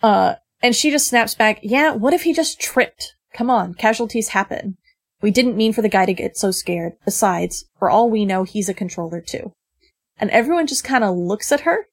[0.02, 3.14] Uh, and she just snaps back, yeah, what if he just tripped?
[3.32, 4.76] Come on, casualties happen.
[5.22, 6.92] We didn't mean for the guy to get so scared.
[7.06, 9.52] Besides, for all we know, he's a controller too.
[10.20, 11.86] And everyone just kind of looks at her,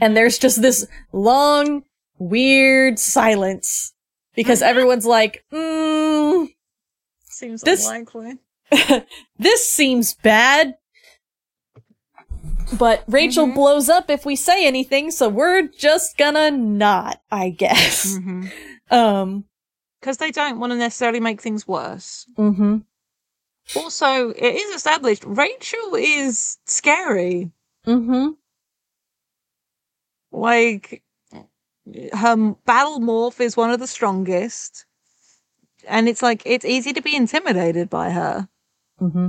[0.00, 1.84] and there's just this long,
[2.18, 3.92] weird silence
[4.34, 6.48] because everyone's like, mm,
[7.24, 8.38] Seems this- unlikely.
[9.38, 10.74] this seems bad.
[12.78, 13.54] But Rachel Mhm.
[13.54, 18.16] blows up if we say anything, so we're just gonna not, I guess.
[18.18, 18.50] Because
[18.90, 19.44] Um,
[20.18, 22.26] they don't want to necessarily make things worse.
[22.36, 22.78] hmm
[23.76, 27.50] Also, it is established Rachel is scary.
[27.86, 28.30] Mm-hmm.
[30.32, 31.02] Like,
[32.12, 34.84] her battle morph is one of the strongest.
[35.88, 38.48] And it's like, it's easy to be intimidated by her.
[38.98, 39.28] hmm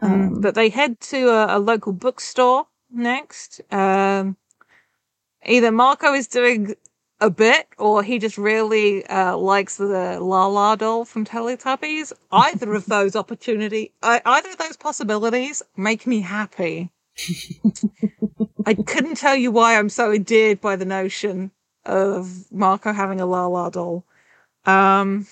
[0.00, 3.60] Um, Um, but they head to a, a local bookstore next.
[3.72, 4.36] Um,
[5.44, 6.74] either Marco is doing
[7.20, 12.12] a bit, or he just really uh, likes the Laa-Laa doll from Teletubbies.
[12.30, 16.90] Either of those opportunity, uh, either of those possibilities, make me happy.
[18.64, 21.50] I couldn't tell you why I'm so endeared by the notion
[21.84, 24.04] of Marco having a Laa-Laa doll.
[24.64, 25.26] Um,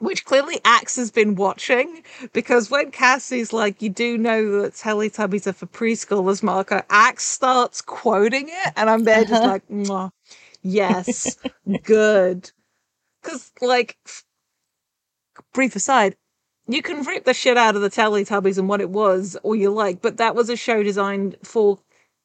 [0.00, 5.46] which clearly Ax has been watching because when Cassie's like, you do know that Teletubbies
[5.46, 10.10] are for preschoolers, Marco, Ax starts quoting it, and I'm there just like, Mwah.
[10.62, 11.36] yes,
[11.82, 12.50] good.
[13.22, 13.98] Because, like,
[15.52, 16.16] brief aside,
[16.66, 19.70] you can rip the shit out of the Teletubbies and what it was, or you
[19.70, 21.78] like, but that was a show designed for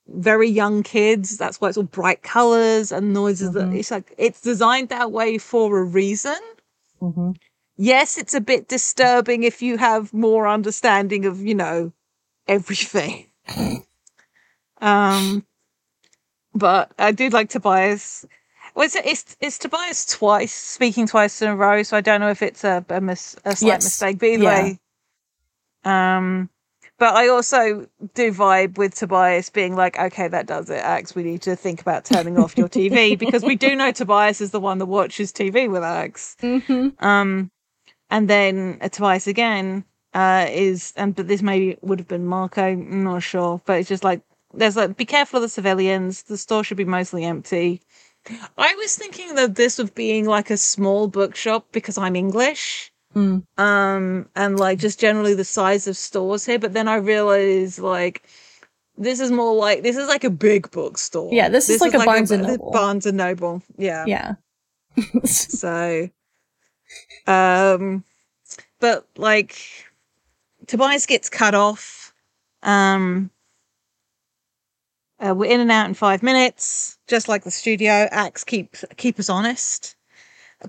[0.08, 1.38] very young kids.
[1.38, 3.50] That's why it's all bright colors and noises.
[3.50, 3.54] Mhm.
[3.54, 6.38] That it's like it's designed that way for a reason.
[7.02, 7.32] Mm-hmm.
[7.78, 11.92] Yes, it's a bit disturbing if you have more understanding of, you know,
[12.48, 13.28] everything.
[14.82, 15.46] um,
[16.54, 18.26] but I do like Tobias.
[18.76, 22.30] Well, it's, it's, it's Tobias twice, speaking twice in a row, so I don't know
[22.30, 23.84] if it's a, a, mis- a slight Yes.
[23.84, 24.64] mistake, but either Yeah.
[24.64, 24.80] way.
[25.84, 26.50] Um,
[26.98, 31.14] but I also do vibe with Tobias being like, okay, that does it, Ax.
[31.14, 34.52] We need to think about turning off your TV because we do know Tobias is
[34.52, 36.38] the one that watches TV with Ax.
[36.42, 37.06] Mm-hmm.
[37.06, 37.52] Um,
[38.10, 39.84] and then uh, Tobias again
[40.14, 43.90] uh, is, and but this maybe would have been Marco, I'm not sure, but it's
[43.90, 44.22] just like
[44.54, 46.24] there's like be careful of the civilians.
[46.24, 47.82] The store should be mostly empty.
[48.58, 53.44] I was thinking that this of being like a small bookshop because I'm English Mm.
[53.58, 58.28] um and like just generally the size of stores here but then i realized like
[58.98, 62.04] this is more like this is like a big bookstore Yeah, this is like a
[62.04, 62.72] Barnes and Noble.
[62.72, 64.36] barnes and noble yeah Yeah.
[65.24, 66.10] so
[67.28, 68.04] um
[68.80, 69.58] but like
[70.68, 72.14] tobias gets cut off
[72.64, 73.30] um
[75.20, 79.20] uh, we're in and out in five minutes just like the studio Ax keep keep
[79.20, 79.96] us honest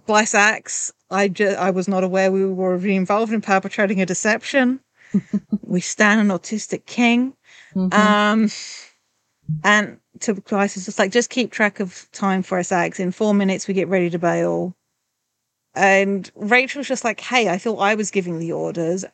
[0.07, 4.81] bless Ax i just i was not aware we were involved in perpetrating a deception
[5.63, 7.35] we stand an autistic king
[7.75, 7.93] Mhm.
[7.93, 8.51] um,
[9.65, 13.01] and Tobias is just like, just keep track of time for us, Ax.
[13.01, 14.76] In four minutes, we get ready to bail.
[15.77, 19.05] And Rachel's just like, hey, I thought I was giving the orders.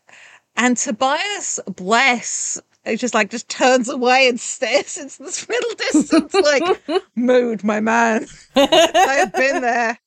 [0.56, 6.34] And Tobias, bless, is just like, just turns away and stares into this middle distance,
[6.34, 8.26] like, mood, my man.
[8.54, 9.98] I have been there.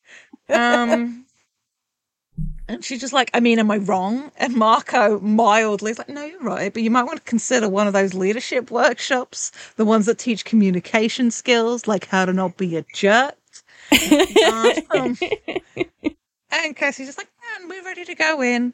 [0.47, 1.25] Um,
[2.69, 4.31] and she's just like, I mean, am I wrong?
[4.37, 7.85] And Marco mildly is like, no, you're right, but you might want to consider one
[7.85, 12.77] of those leadership workshops, the ones that teach communication skills, like how to not be
[12.77, 13.35] a jerk.
[14.91, 15.17] Um,
[16.63, 17.29] and Cassie's just like,
[17.59, 18.73] man, we're ready to go in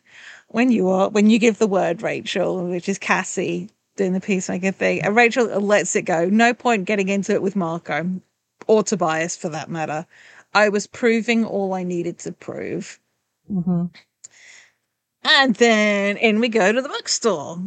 [0.49, 4.71] when you are, when you give the word, Rachel, which is Cassie doing the peacemaker
[4.71, 5.01] thing.
[5.01, 6.25] And Rachel lets it go.
[6.25, 8.21] No point getting into it with Marco
[8.67, 10.05] or Tobias for that matter.
[10.53, 12.99] I was proving all I needed to prove.
[13.49, 13.89] Mhm.
[15.23, 17.61] And then in we go to the bookstore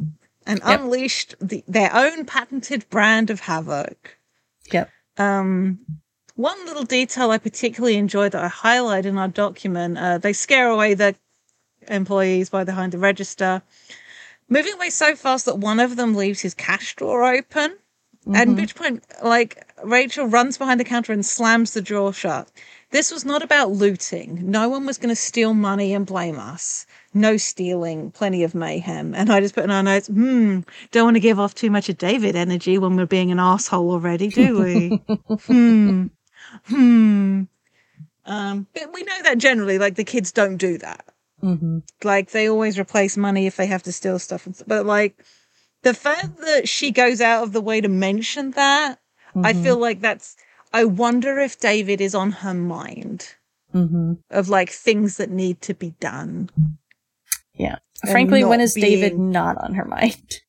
[0.47, 0.81] and Yep.
[0.81, 4.19] unleashed the, their own patented brand of havoc.
[4.73, 4.91] Yep.
[5.17, 5.79] Um,
[6.37, 10.69] one little detail I particularly enjoyed that I highlight in our document, uh, they scare
[10.69, 11.15] away the
[11.89, 13.63] employees by behind the register,
[14.49, 17.77] moving away so fast that one of them leaves his cash drawer open.
[18.33, 18.57] At Mhm.
[18.57, 22.49] which point, like, Rachel runs behind the counter and slams the drawer shut.
[22.91, 24.51] This was not about looting.
[24.51, 26.87] No one was going to steal money and blame us.
[27.13, 29.15] No stealing, plenty of mayhem.
[29.15, 30.61] And I just put in our notes, hmm,
[30.91, 33.91] don't want to give off too much of David energy when we're being an asshole
[33.91, 35.01] already, do we?
[35.47, 36.07] hmm.
[36.67, 37.43] Hmm.
[38.27, 41.05] Um, but we know that generally, like, the kids don't do that
[41.43, 41.83] Mhm.
[42.03, 45.23] like they always replace money if they have to steal stuff but like
[45.83, 48.99] the fact that she goes out of the way to mention that
[49.37, 49.63] i Mhm.
[49.63, 50.37] feel like that's
[50.73, 53.35] i wonder if david is on her mind
[53.75, 54.19] Mhm.
[54.31, 56.51] of like things that need to be done
[57.55, 57.79] Yeah.
[58.11, 60.41] Frankly, when is is David not on her mind?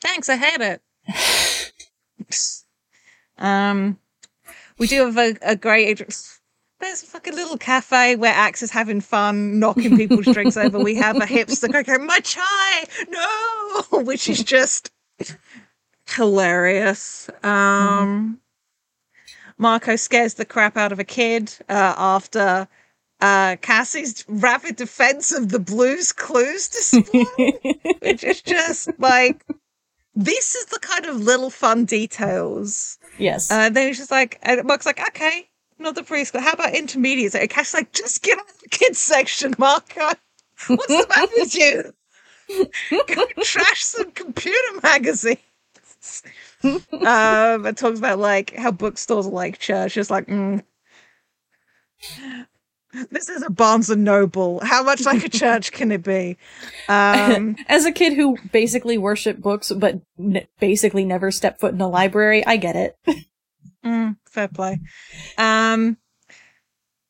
[0.00, 0.82] thanks i had it
[3.38, 3.98] um
[4.78, 6.00] we do have a, a great
[6.78, 10.78] there's a fucking little cafe where Ax is having fun, knocking people's drinks over.
[10.78, 14.90] We have a hipster going, my chai, no, which is just
[16.06, 17.30] hilarious.
[17.42, 18.40] Um,
[19.56, 22.68] Marco scares the crap out of a kid uh, after
[23.22, 27.54] uh, Cassie's rapid defense of the Blues Clues display,
[28.02, 29.46] which is just like,
[30.14, 33.50] this is the kind of little fun details yes.
[33.50, 35.48] uh, then he's just like, and Mark's like, okay,
[35.78, 36.40] not the preschool.
[36.40, 37.34] How about intermediate?
[37.34, 40.00] And Cash's like, just get out of the kids section, Marco.
[40.68, 41.92] What's the matter with you?
[43.08, 45.38] Go trash some computer magazines.
[46.62, 49.94] um, it talks about like how bookstores are like church.
[49.94, 50.62] Just like, mm.
[53.10, 54.60] this is a Barnes and Noble.
[54.62, 56.36] How much like a church can it be?
[56.88, 61.80] Um, As a kid who basically worshipped books but n- basically never stepped foot in
[61.80, 62.96] a library, I get it.
[63.84, 64.80] mm, fair play.
[65.38, 65.98] Um,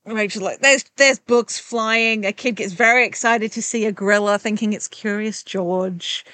[0.06, 2.24] Rachel, like, there's there's books flying.
[2.24, 6.24] A kid gets very excited to see a gorilla, thinking it's Curious George,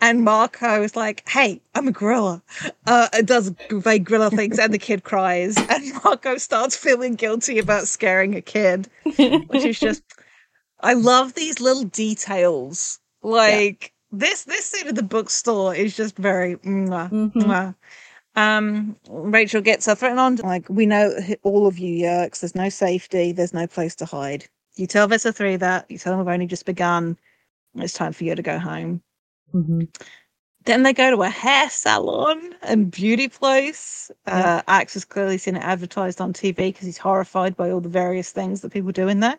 [0.00, 2.42] and Marco is like, "Hey, I'm a gorilla."
[2.86, 7.58] Uh, it does vague gorilla things, and the kid cries, and Marco starts feeling guilty
[7.58, 8.88] about scaring a kid,
[9.48, 10.02] which is just.
[10.80, 12.98] I love these little details.
[13.22, 16.56] Like this, this scene at the bookstore is just very.
[16.56, 17.32] Mwah, Mhm.
[17.32, 17.74] mwah.
[18.36, 20.36] Um, Rachel gets her threatened on.
[20.36, 22.40] Like, we know all of you Yeerks.
[22.40, 23.32] There's no safety.
[23.32, 24.46] There's no place to hide.
[24.76, 25.90] You tell Visser 3 that.
[25.90, 27.16] You tell them we've only just begun.
[27.76, 29.02] It's time for you to go home.
[29.54, 29.88] Mhm.
[30.64, 34.10] Then they go to a hair salon and beauty place.
[34.26, 37.88] Uh, Ax has clearly seen it advertised on TV because he's horrified by all the
[37.88, 39.38] various things that people do in there.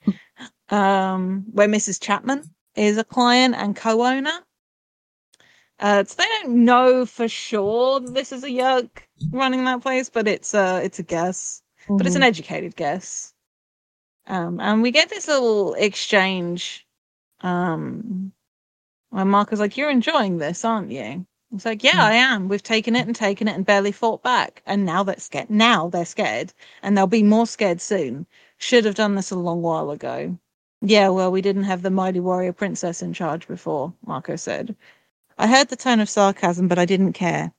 [0.70, 2.00] um, where Mrs.
[2.00, 2.44] Chapman
[2.76, 4.43] is a client and co-owner.
[5.80, 10.10] Uh, so they don't know for sure that this is a Yeerk running that place,
[10.10, 11.62] but it's a it's a guess.
[11.96, 12.26] But it's an Mhm.
[12.28, 13.34] educated guess.
[14.26, 16.86] Um, and we get this little exchange.
[17.42, 18.32] Um,
[19.10, 22.00] where Marco's like, "You're enjoying this, aren't you?" It's like, "Yeah, Mm.
[22.00, 22.48] I am.
[22.48, 25.50] We've taken it and taken it and barely fought back, and now they're scared.
[25.50, 26.52] Now they're scared,
[26.82, 28.26] and they'll be more scared soon.
[28.58, 30.38] Should have done this a long while ago."
[30.82, 33.92] Yeah, well, we didn't have the mighty warrior princess in charge before.
[34.06, 34.76] Marco said.
[35.36, 37.52] I heard the tone of sarcasm, but I didn't care.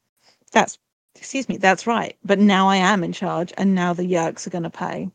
[0.52, 0.80] That's,
[1.16, 2.18] excuse me, that's right.
[2.24, 5.12] But now I am in charge, and now the Yeerks are going to pay.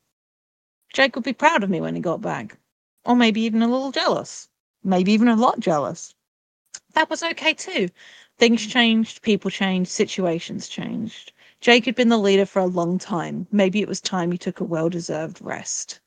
[0.92, 2.58] Jake would be proud of me when he got back.
[3.04, 4.48] Or maybe even a little jealous.
[4.84, 6.14] Maybe even a lot jealous.
[6.94, 7.88] That was okay too.
[8.38, 11.32] Things changed, people changed, situations changed.
[11.60, 13.46] Jake had been the leader for a long time.
[13.52, 16.00] Maybe it was time he took a well deserved rest.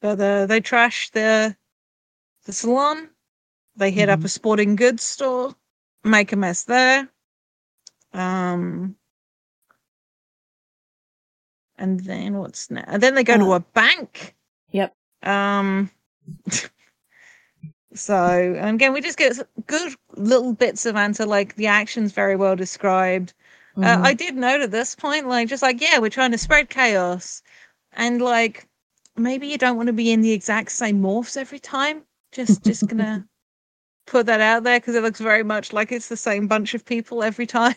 [0.00, 1.56] But uh, they trashed the,
[2.44, 3.10] the salon.
[3.76, 4.24] They hit up Mhm.
[4.24, 5.54] a sporting goods store,
[6.04, 7.08] make a mess there.
[8.12, 8.96] Um,
[11.78, 12.84] and then what's now?
[12.86, 14.34] And then they go to Uh, a bank.
[14.70, 14.94] Yep.
[15.22, 15.90] Um,
[17.94, 18.14] so
[18.58, 21.26] and again, we just get good little bits of answer.
[21.26, 23.32] Like the action's very well described.
[23.78, 24.04] Uh, Mhm.
[24.04, 27.42] I did note at this point, like, just like, yeah, we're trying to spread chaos.
[27.94, 28.68] And like,
[29.16, 32.02] maybe you don't want to be in the exact same morphs every time.
[32.32, 33.26] Just, just gonna
[34.06, 36.84] put that out there because it looks very much like it's the same bunch of
[36.84, 37.74] people every time.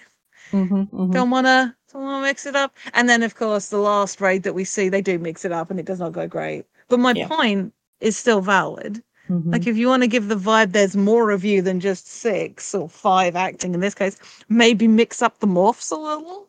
[0.51, 1.11] Mhm, mhm.
[1.11, 2.73] Don't wanna, don't wanna mix it up.
[2.93, 5.71] And then, of course, the last raid that we see, they do mix it up
[5.71, 6.65] and it does not go great.
[6.87, 7.27] But my Yeah.
[7.27, 9.01] point is still valid.
[9.29, 9.51] Mhm.
[9.51, 12.75] Like, if you want to give the vibe there's more of you than just six
[12.75, 14.17] or five acting in this case,
[14.49, 16.47] maybe mix up the morphs a little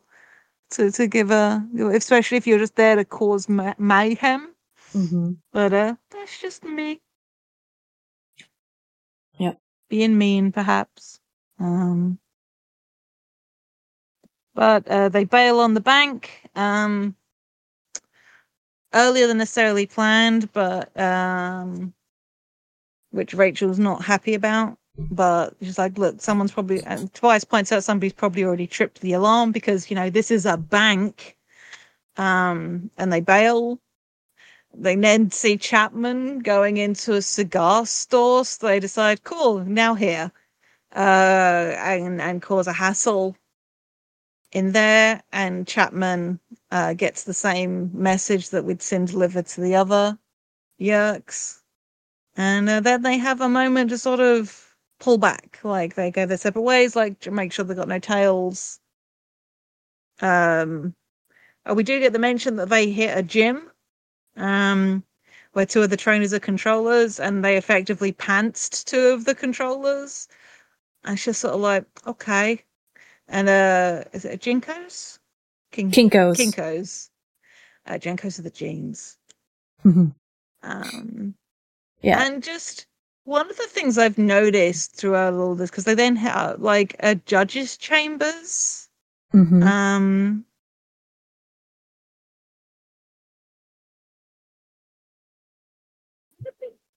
[0.71, 4.53] to, to give a, especially if you're just there to cause ma- mayhem.
[4.93, 5.37] Mhm.
[5.51, 7.01] But uh, that's just me.
[9.89, 11.19] Being mean, perhaps.
[11.59, 12.19] Um,
[14.53, 16.49] but uh, they bail on the bank.
[16.55, 17.15] Um,
[18.93, 21.93] earlier than necessarily planned, but um,
[23.11, 24.77] which Rachel's not happy about.
[24.97, 26.81] But she's like, look, someone's probably.
[26.83, 30.45] And Tobias points out somebody's probably already tripped the alarm because you know this is
[30.45, 31.37] a bank.
[32.17, 33.79] Um, and they bail.
[34.79, 40.31] They then see Chapman going into a cigar store, so they decide, cool, now here,
[40.95, 43.35] uh, and and cause a hassle
[44.51, 45.23] in there.
[45.31, 50.19] And Chapman uh, gets the same message that we'd seen delivered to the other
[50.79, 51.61] Yeerks.
[52.35, 56.27] And uh, then they have a moment to sort of pull back, like they go
[56.27, 58.79] their separate ways, like to make sure they've got no tails.
[60.21, 60.95] Um,
[61.65, 63.71] oh, we do get the mention that they hit a gym,
[64.37, 65.03] um,
[65.53, 70.27] where two of the trainers are controllers, and they effectively pantsed two of the controllers.
[71.03, 72.63] And it's just sort of like, okay.
[73.27, 75.19] And uh, is it a Jinkos?
[75.71, 76.37] King- Kinkos.
[76.37, 77.09] Kinkos.
[77.85, 79.17] Uh, Jenkos are the jeans.
[79.85, 80.13] Mhm.
[80.63, 81.35] Um,
[82.01, 82.23] Yeah.
[82.25, 82.87] and just
[83.23, 87.15] one of the things I've noticed throughout all this, because they then have like a
[87.15, 88.89] judges' chambers.
[89.33, 89.63] Mhm.
[89.63, 90.45] Um,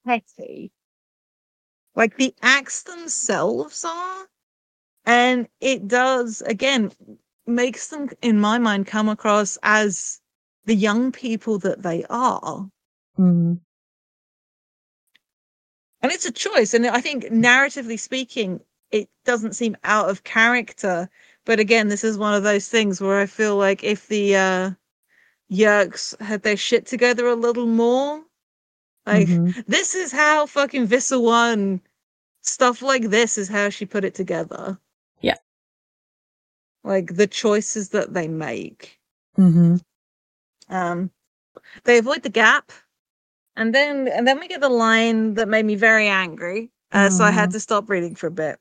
[0.05, 0.71] petty.
[1.95, 4.27] Like the acts themselves are,
[5.05, 6.91] and it does again
[7.47, 10.21] makes them, in my mind, come across as
[10.65, 12.69] the young people that they are.
[13.19, 13.59] Mhm.
[16.01, 18.59] and it's a choice and i think narratively speaking
[18.91, 21.09] it doesn't seem out of character
[21.45, 24.71] but again this is one of those things where i feel like if the uh
[25.51, 28.23] Yeerks had their shit together a little more.
[29.05, 29.65] Like, Mhm.
[29.67, 31.81] this is how fucking Visser One
[32.41, 34.79] stuff like this is how she put it together.
[35.21, 35.37] Yeah.
[36.83, 38.99] Like the choices that they make.
[39.37, 39.77] Mm-hmm.
[40.69, 41.11] Um
[41.83, 42.71] they avoid the gap.
[43.55, 46.71] And then and then we get the line that made me very angry.
[46.91, 48.59] Uh, so I had to stop reading for a bit.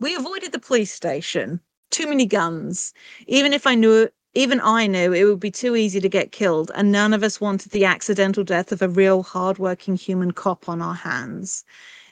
[0.00, 1.60] We avoided the police station.
[1.90, 2.94] Too many guns.
[3.26, 6.72] Even if I knew even I knew it would be too easy to get killed,
[6.74, 10.82] and none of us wanted the accidental death of a real hardworking human cop on
[10.82, 11.64] our hands.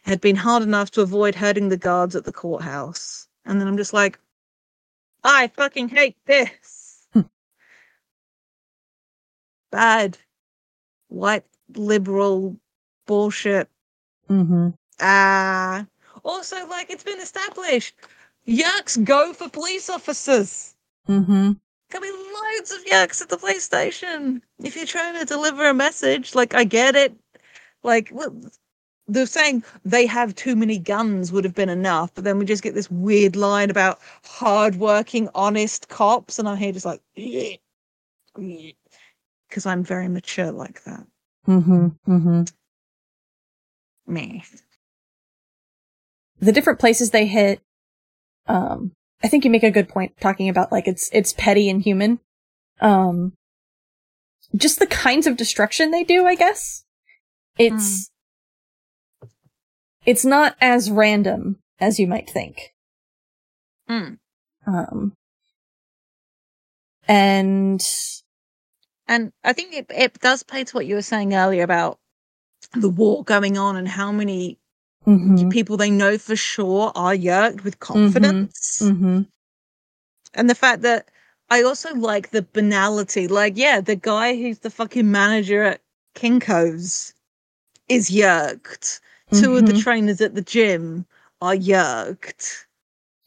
[0.06, 3.28] It had been hard enough to avoid hurting the guards at the courthouse.
[3.44, 4.18] And then I'm just like,
[5.24, 7.06] I fucking hate this.
[7.12, 7.22] Hmm.
[9.70, 10.18] Bad.
[11.08, 11.44] White
[11.74, 12.56] liberal
[13.06, 13.68] bullshit.
[14.28, 14.70] Mm-hmm.
[15.00, 15.86] Ah.
[16.24, 17.94] Also, like, it's been established.
[18.46, 20.74] Yeerks go for police officers.
[21.08, 21.52] Mm-hmm.
[21.92, 24.40] There'll be loads of Yeerks at the PlayStation.
[24.64, 27.14] If you're trying to deliver a message, like, I get it.
[27.82, 28.34] Like, well,
[29.08, 32.62] they're saying they have too many guns would have been enough, but then we just
[32.62, 37.58] get this weird line about hardworking, honest cops, and I'm here just like, because
[39.66, 41.06] I'm very mature like that.
[41.46, 41.88] Mm-hmm.
[42.08, 42.42] Mm-hmm.
[44.06, 44.44] Me.
[46.40, 47.60] the different places they hit
[48.46, 48.92] um
[49.22, 52.20] i think you make a good point talking about like it's it's petty and human.
[52.80, 53.34] Um
[54.54, 56.84] just the kinds of destruction they do i guess.
[57.58, 58.10] It's
[60.04, 62.74] it's not as random as you might think.
[63.88, 64.18] Mm.
[64.66, 65.12] um
[67.08, 67.82] and
[69.08, 71.98] And I think it, it does play to what you were saying earlier about
[72.72, 74.58] the war going on and how many
[75.06, 78.80] mhm, people they know for sure are Yeerked with confidence.
[78.80, 79.26] mhm,
[80.34, 81.10] And the fact that
[81.50, 83.26] I also like the banality.
[83.28, 85.80] Like, yeah, the guy who's the fucking manager at
[86.14, 87.14] Kinko's
[87.88, 89.00] is Yeerked.
[89.32, 89.82] 2 of the mhm.
[89.82, 91.06] trainers at the gym
[91.40, 92.66] are Yeerked.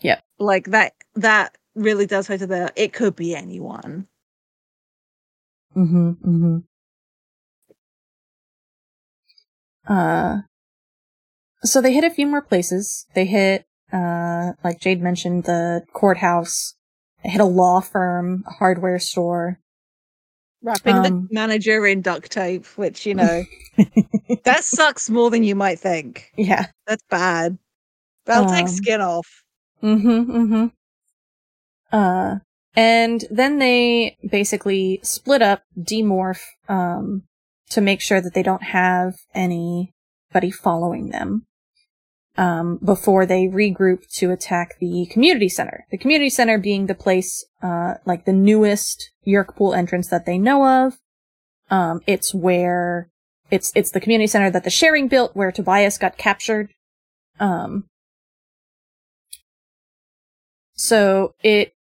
[0.02, 0.22] Yeah.
[0.40, 4.08] Like that that really does play to the it could be anyone.
[5.76, 6.58] Mm-hmm, mm-hmm.
[9.88, 10.42] Uh,
[11.66, 13.06] so they hit a few more places.
[13.14, 16.76] They hit, uh, like Jade mentioned, the courthouse.
[17.24, 19.60] They hit a law firm, a hardware store.
[20.62, 23.44] Wrapping Um, the manager in duct tape, which, you know,
[24.46, 26.32] that sucks more than you might think.
[26.38, 26.68] yeah.
[26.88, 27.58] That's bad.
[28.26, 29.28] That'll take Um, skin off.
[29.84, 30.66] Mm-hmm, mm-hmm.
[31.92, 32.40] Uh,
[32.76, 37.24] and then they basically split up, demorph, um,
[37.70, 41.46] to make sure that they don't have anybody following them.
[42.38, 45.86] Um, before they regroup to attack the community center.
[45.90, 50.38] The community center being the place, uh, like the newest Yeerk Pool entrance that they
[50.38, 50.98] know of.
[51.70, 53.10] Um, it's where,
[53.50, 56.74] it's, it's the community center that the sharing built where Tobias got captured.
[57.40, 57.86] Um,
[60.74, 61.74] so it,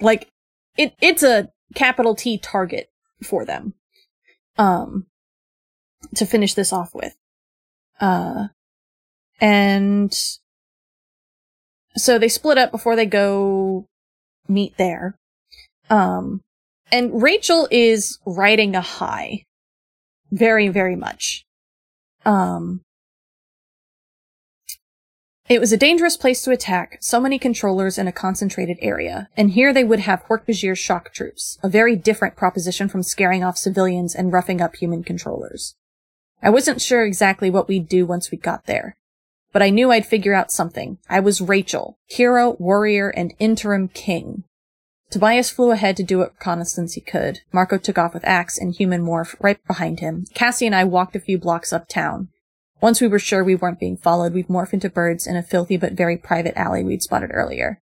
[0.00, 0.28] like,
[0.76, 2.90] it, it's a capital T target
[3.22, 3.74] for them.
[4.58, 5.06] Um,
[6.16, 7.14] to finish this off with.
[8.00, 8.48] Uh,
[9.44, 10.10] and
[11.98, 13.86] so they split up before they go
[14.48, 15.18] meet there.
[15.90, 16.40] Um,
[16.90, 19.44] and Rachel is riding a high.
[20.30, 21.44] Very, very much.
[22.24, 22.80] Um,
[25.50, 29.50] it was a dangerous place to attack, so many controllers in a concentrated area, and
[29.50, 34.14] here they would have Hork-Bajir's shock troops, a very different proposition from scaring off civilians
[34.14, 35.74] and roughing up human controllers.
[36.42, 38.96] I wasn't sure exactly what we'd do once we got there,
[39.54, 40.98] but I knew I'd figure out something.
[41.08, 44.42] I was Rachel, hero, warrior, and interim king.
[45.10, 47.38] Tobias flew ahead to do what reconnaissance he could.
[47.52, 50.24] Marco took off with Ax and Human Morph right behind him.
[50.34, 52.30] Cassie and I walked a few blocks uptown.
[52.80, 55.76] Once we were sure we weren't being followed, we'd morph into birds in a filthy
[55.76, 57.80] but very private alley we'd spotted earlier.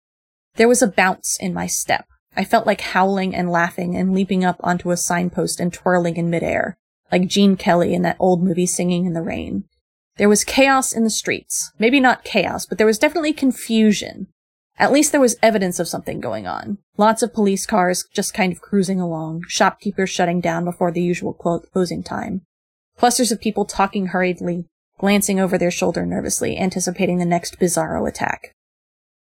[0.56, 2.06] There was a bounce in my step.
[2.36, 6.30] I felt like howling and laughing and leaping up onto a signpost and twirling in
[6.30, 6.76] midair,
[7.14, 9.64] like Gene Kelly in that old movie Singing in the Rain.
[10.18, 11.72] There was chaos in the streets.
[11.80, 14.28] Maybe not chaos, but there was definitely confusion.
[14.78, 16.80] At least there was evidence of something going on.
[16.97, 21.34] Lots of police cars just kind of cruising along, shopkeepers shutting down before the usual
[21.34, 22.41] clo- closing time.
[22.97, 24.66] Clusters of people talking hurriedly,
[24.99, 28.53] glancing over their shoulder nervously, anticipating the next bizarro attack.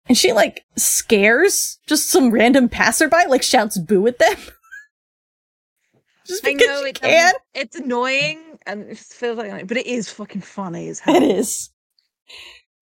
[0.08, 4.38] And she, like, scares just some random passerby, like shouts boo at them.
[6.26, 7.34] just I know she it can.
[7.54, 11.16] it's annoying and it feels like but it is fucking funny as hell.
[11.16, 11.70] It is.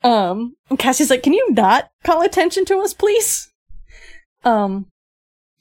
[0.03, 3.51] Um, Cassie's like, can you not call attention to us, please?
[4.43, 4.87] Um,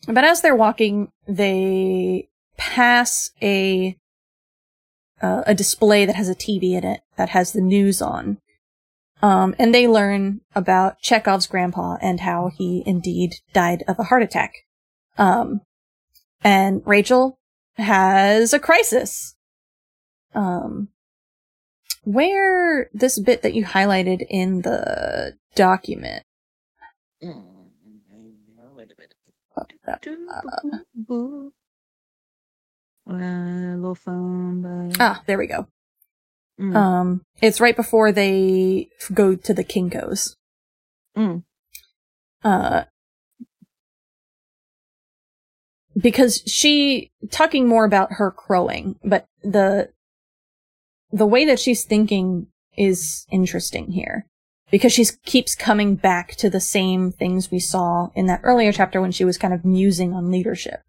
[0.07, 3.97] but as they're walking, they pass a
[5.23, 8.39] uh, a display that has a TV in it that has the news on.
[9.23, 14.23] Um, and they learn about Chekhov's grandpa and how he indeed died of a heart
[14.23, 14.53] attack.
[15.17, 15.63] Um,
[16.43, 17.39] and Rachel
[17.77, 19.34] has a crisis.
[20.35, 20.89] Um,
[22.05, 26.25] where this bit that you highlighted in the document.
[34.99, 35.67] Ah, there we go.
[36.61, 36.75] Mm.
[36.75, 40.37] Um, it's right before they go to the Kinkos.
[41.17, 41.43] Mm.
[42.43, 42.85] Uh,
[45.97, 49.91] because she talking more about her crowing, but the
[51.15, 54.27] the way that she's thinking is interesting here
[54.71, 59.01] because she keeps coming back to the same things we saw in that earlier chapter
[59.01, 60.81] when she was kind of musing on leadership.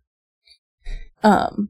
[1.22, 1.70] Um,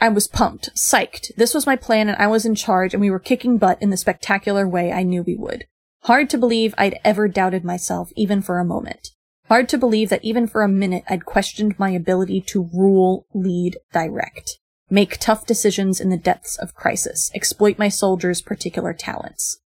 [0.00, 1.30] I was pumped, psyched.
[1.36, 3.90] This was my plan and I was in charge and we were kicking butt in
[3.90, 5.66] the spectacular way I knew we would.
[6.02, 9.10] Hard to believe I'd ever doubted myself even for a moment.
[9.46, 13.76] Hard to believe that even for a minute I'd questioned my ability to rule, lead,
[13.92, 14.58] direct.
[14.94, 17.28] Make tough decisions in the depths of crisis.
[17.34, 19.58] Exploit my soldiers' particular talents.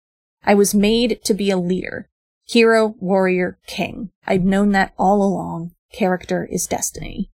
[0.43, 2.09] I was made to be a leader.
[2.47, 4.09] Hero, warrior, king.
[4.27, 5.73] I'd known that all along.
[5.93, 7.29] Character is destiny.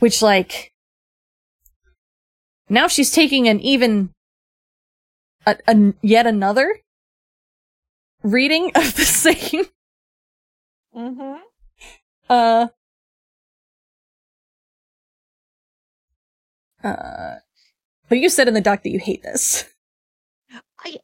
[0.00, 0.72] Which, like,
[2.68, 4.10] now she's taking an even,
[5.46, 6.80] a, a yet another
[8.24, 9.66] reading of the same,
[10.96, 11.36] Mm-hmm.
[12.28, 12.66] uh,
[16.86, 17.40] uh,
[18.08, 19.64] but you said in the doc that you hate this.
[20.84, 20.98] I,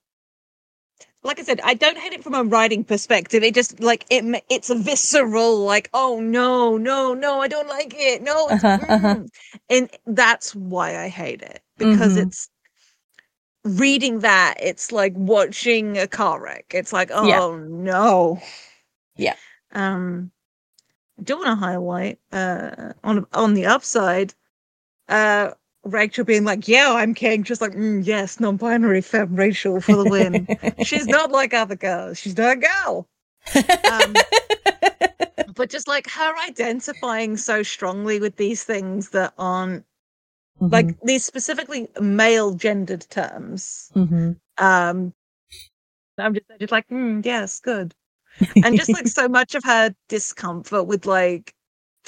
[1.24, 3.43] Like I said, I don't hate it from a writing perspective.
[3.43, 4.45] It just like it.
[4.49, 8.22] It's a visceral, like, oh no, no, no, I don't like it.
[8.22, 9.16] No, Uh-huh, uh-huh.
[9.70, 12.22] and that's why I hate it because Mhm.
[12.22, 12.49] it's
[13.64, 14.55] reading that.
[14.61, 16.66] It's like watching a car wreck.
[16.74, 17.41] It's like, oh Yeah.
[17.59, 18.41] no.
[19.16, 19.37] Yeah.
[19.72, 20.30] Um,
[21.18, 24.35] I do want to highlight uh on on the upside,
[25.09, 25.53] uh.
[25.85, 30.05] Rachel being like, "Yeah, I'm king," just like, mm, "Yes, non-binary femme Rachel for the
[30.05, 30.47] win."
[30.85, 32.18] She's not like other girls.
[32.18, 33.09] She's not a girl.
[33.91, 34.14] Um,
[35.55, 39.85] but just like her identifying so strongly with these things that aren't
[40.61, 43.91] like these specifically male gendered terms.
[43.95, 44.37] Mhm.
[44.59, 45.12] Um,
[46.18, 47.95] I'm just, just like, mm, yes, good.
[48.64, 51.55] And just like so much of her discomfort with like,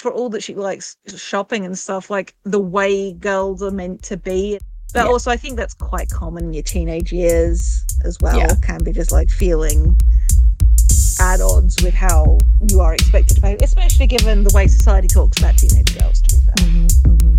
[0.04, 4.18] for all that she likes shopping and stuff, like the way girls are meant to
[4.18, 4.58] be.
[4.92, 5.12] But Yeah.
[5.12, 8.36] also, I think that's quite common in your teenage years as well.
[8.36, 8.54] Yeah.
[8.60, 9.98] Can be just like feeling
[11.20, 12.36] at odds with how
[12.68, 16.20] you are expected to behave, especially given the way society talks about teenage girls.
[16.20, 17.36] To be mm-hmm, mm-hmm.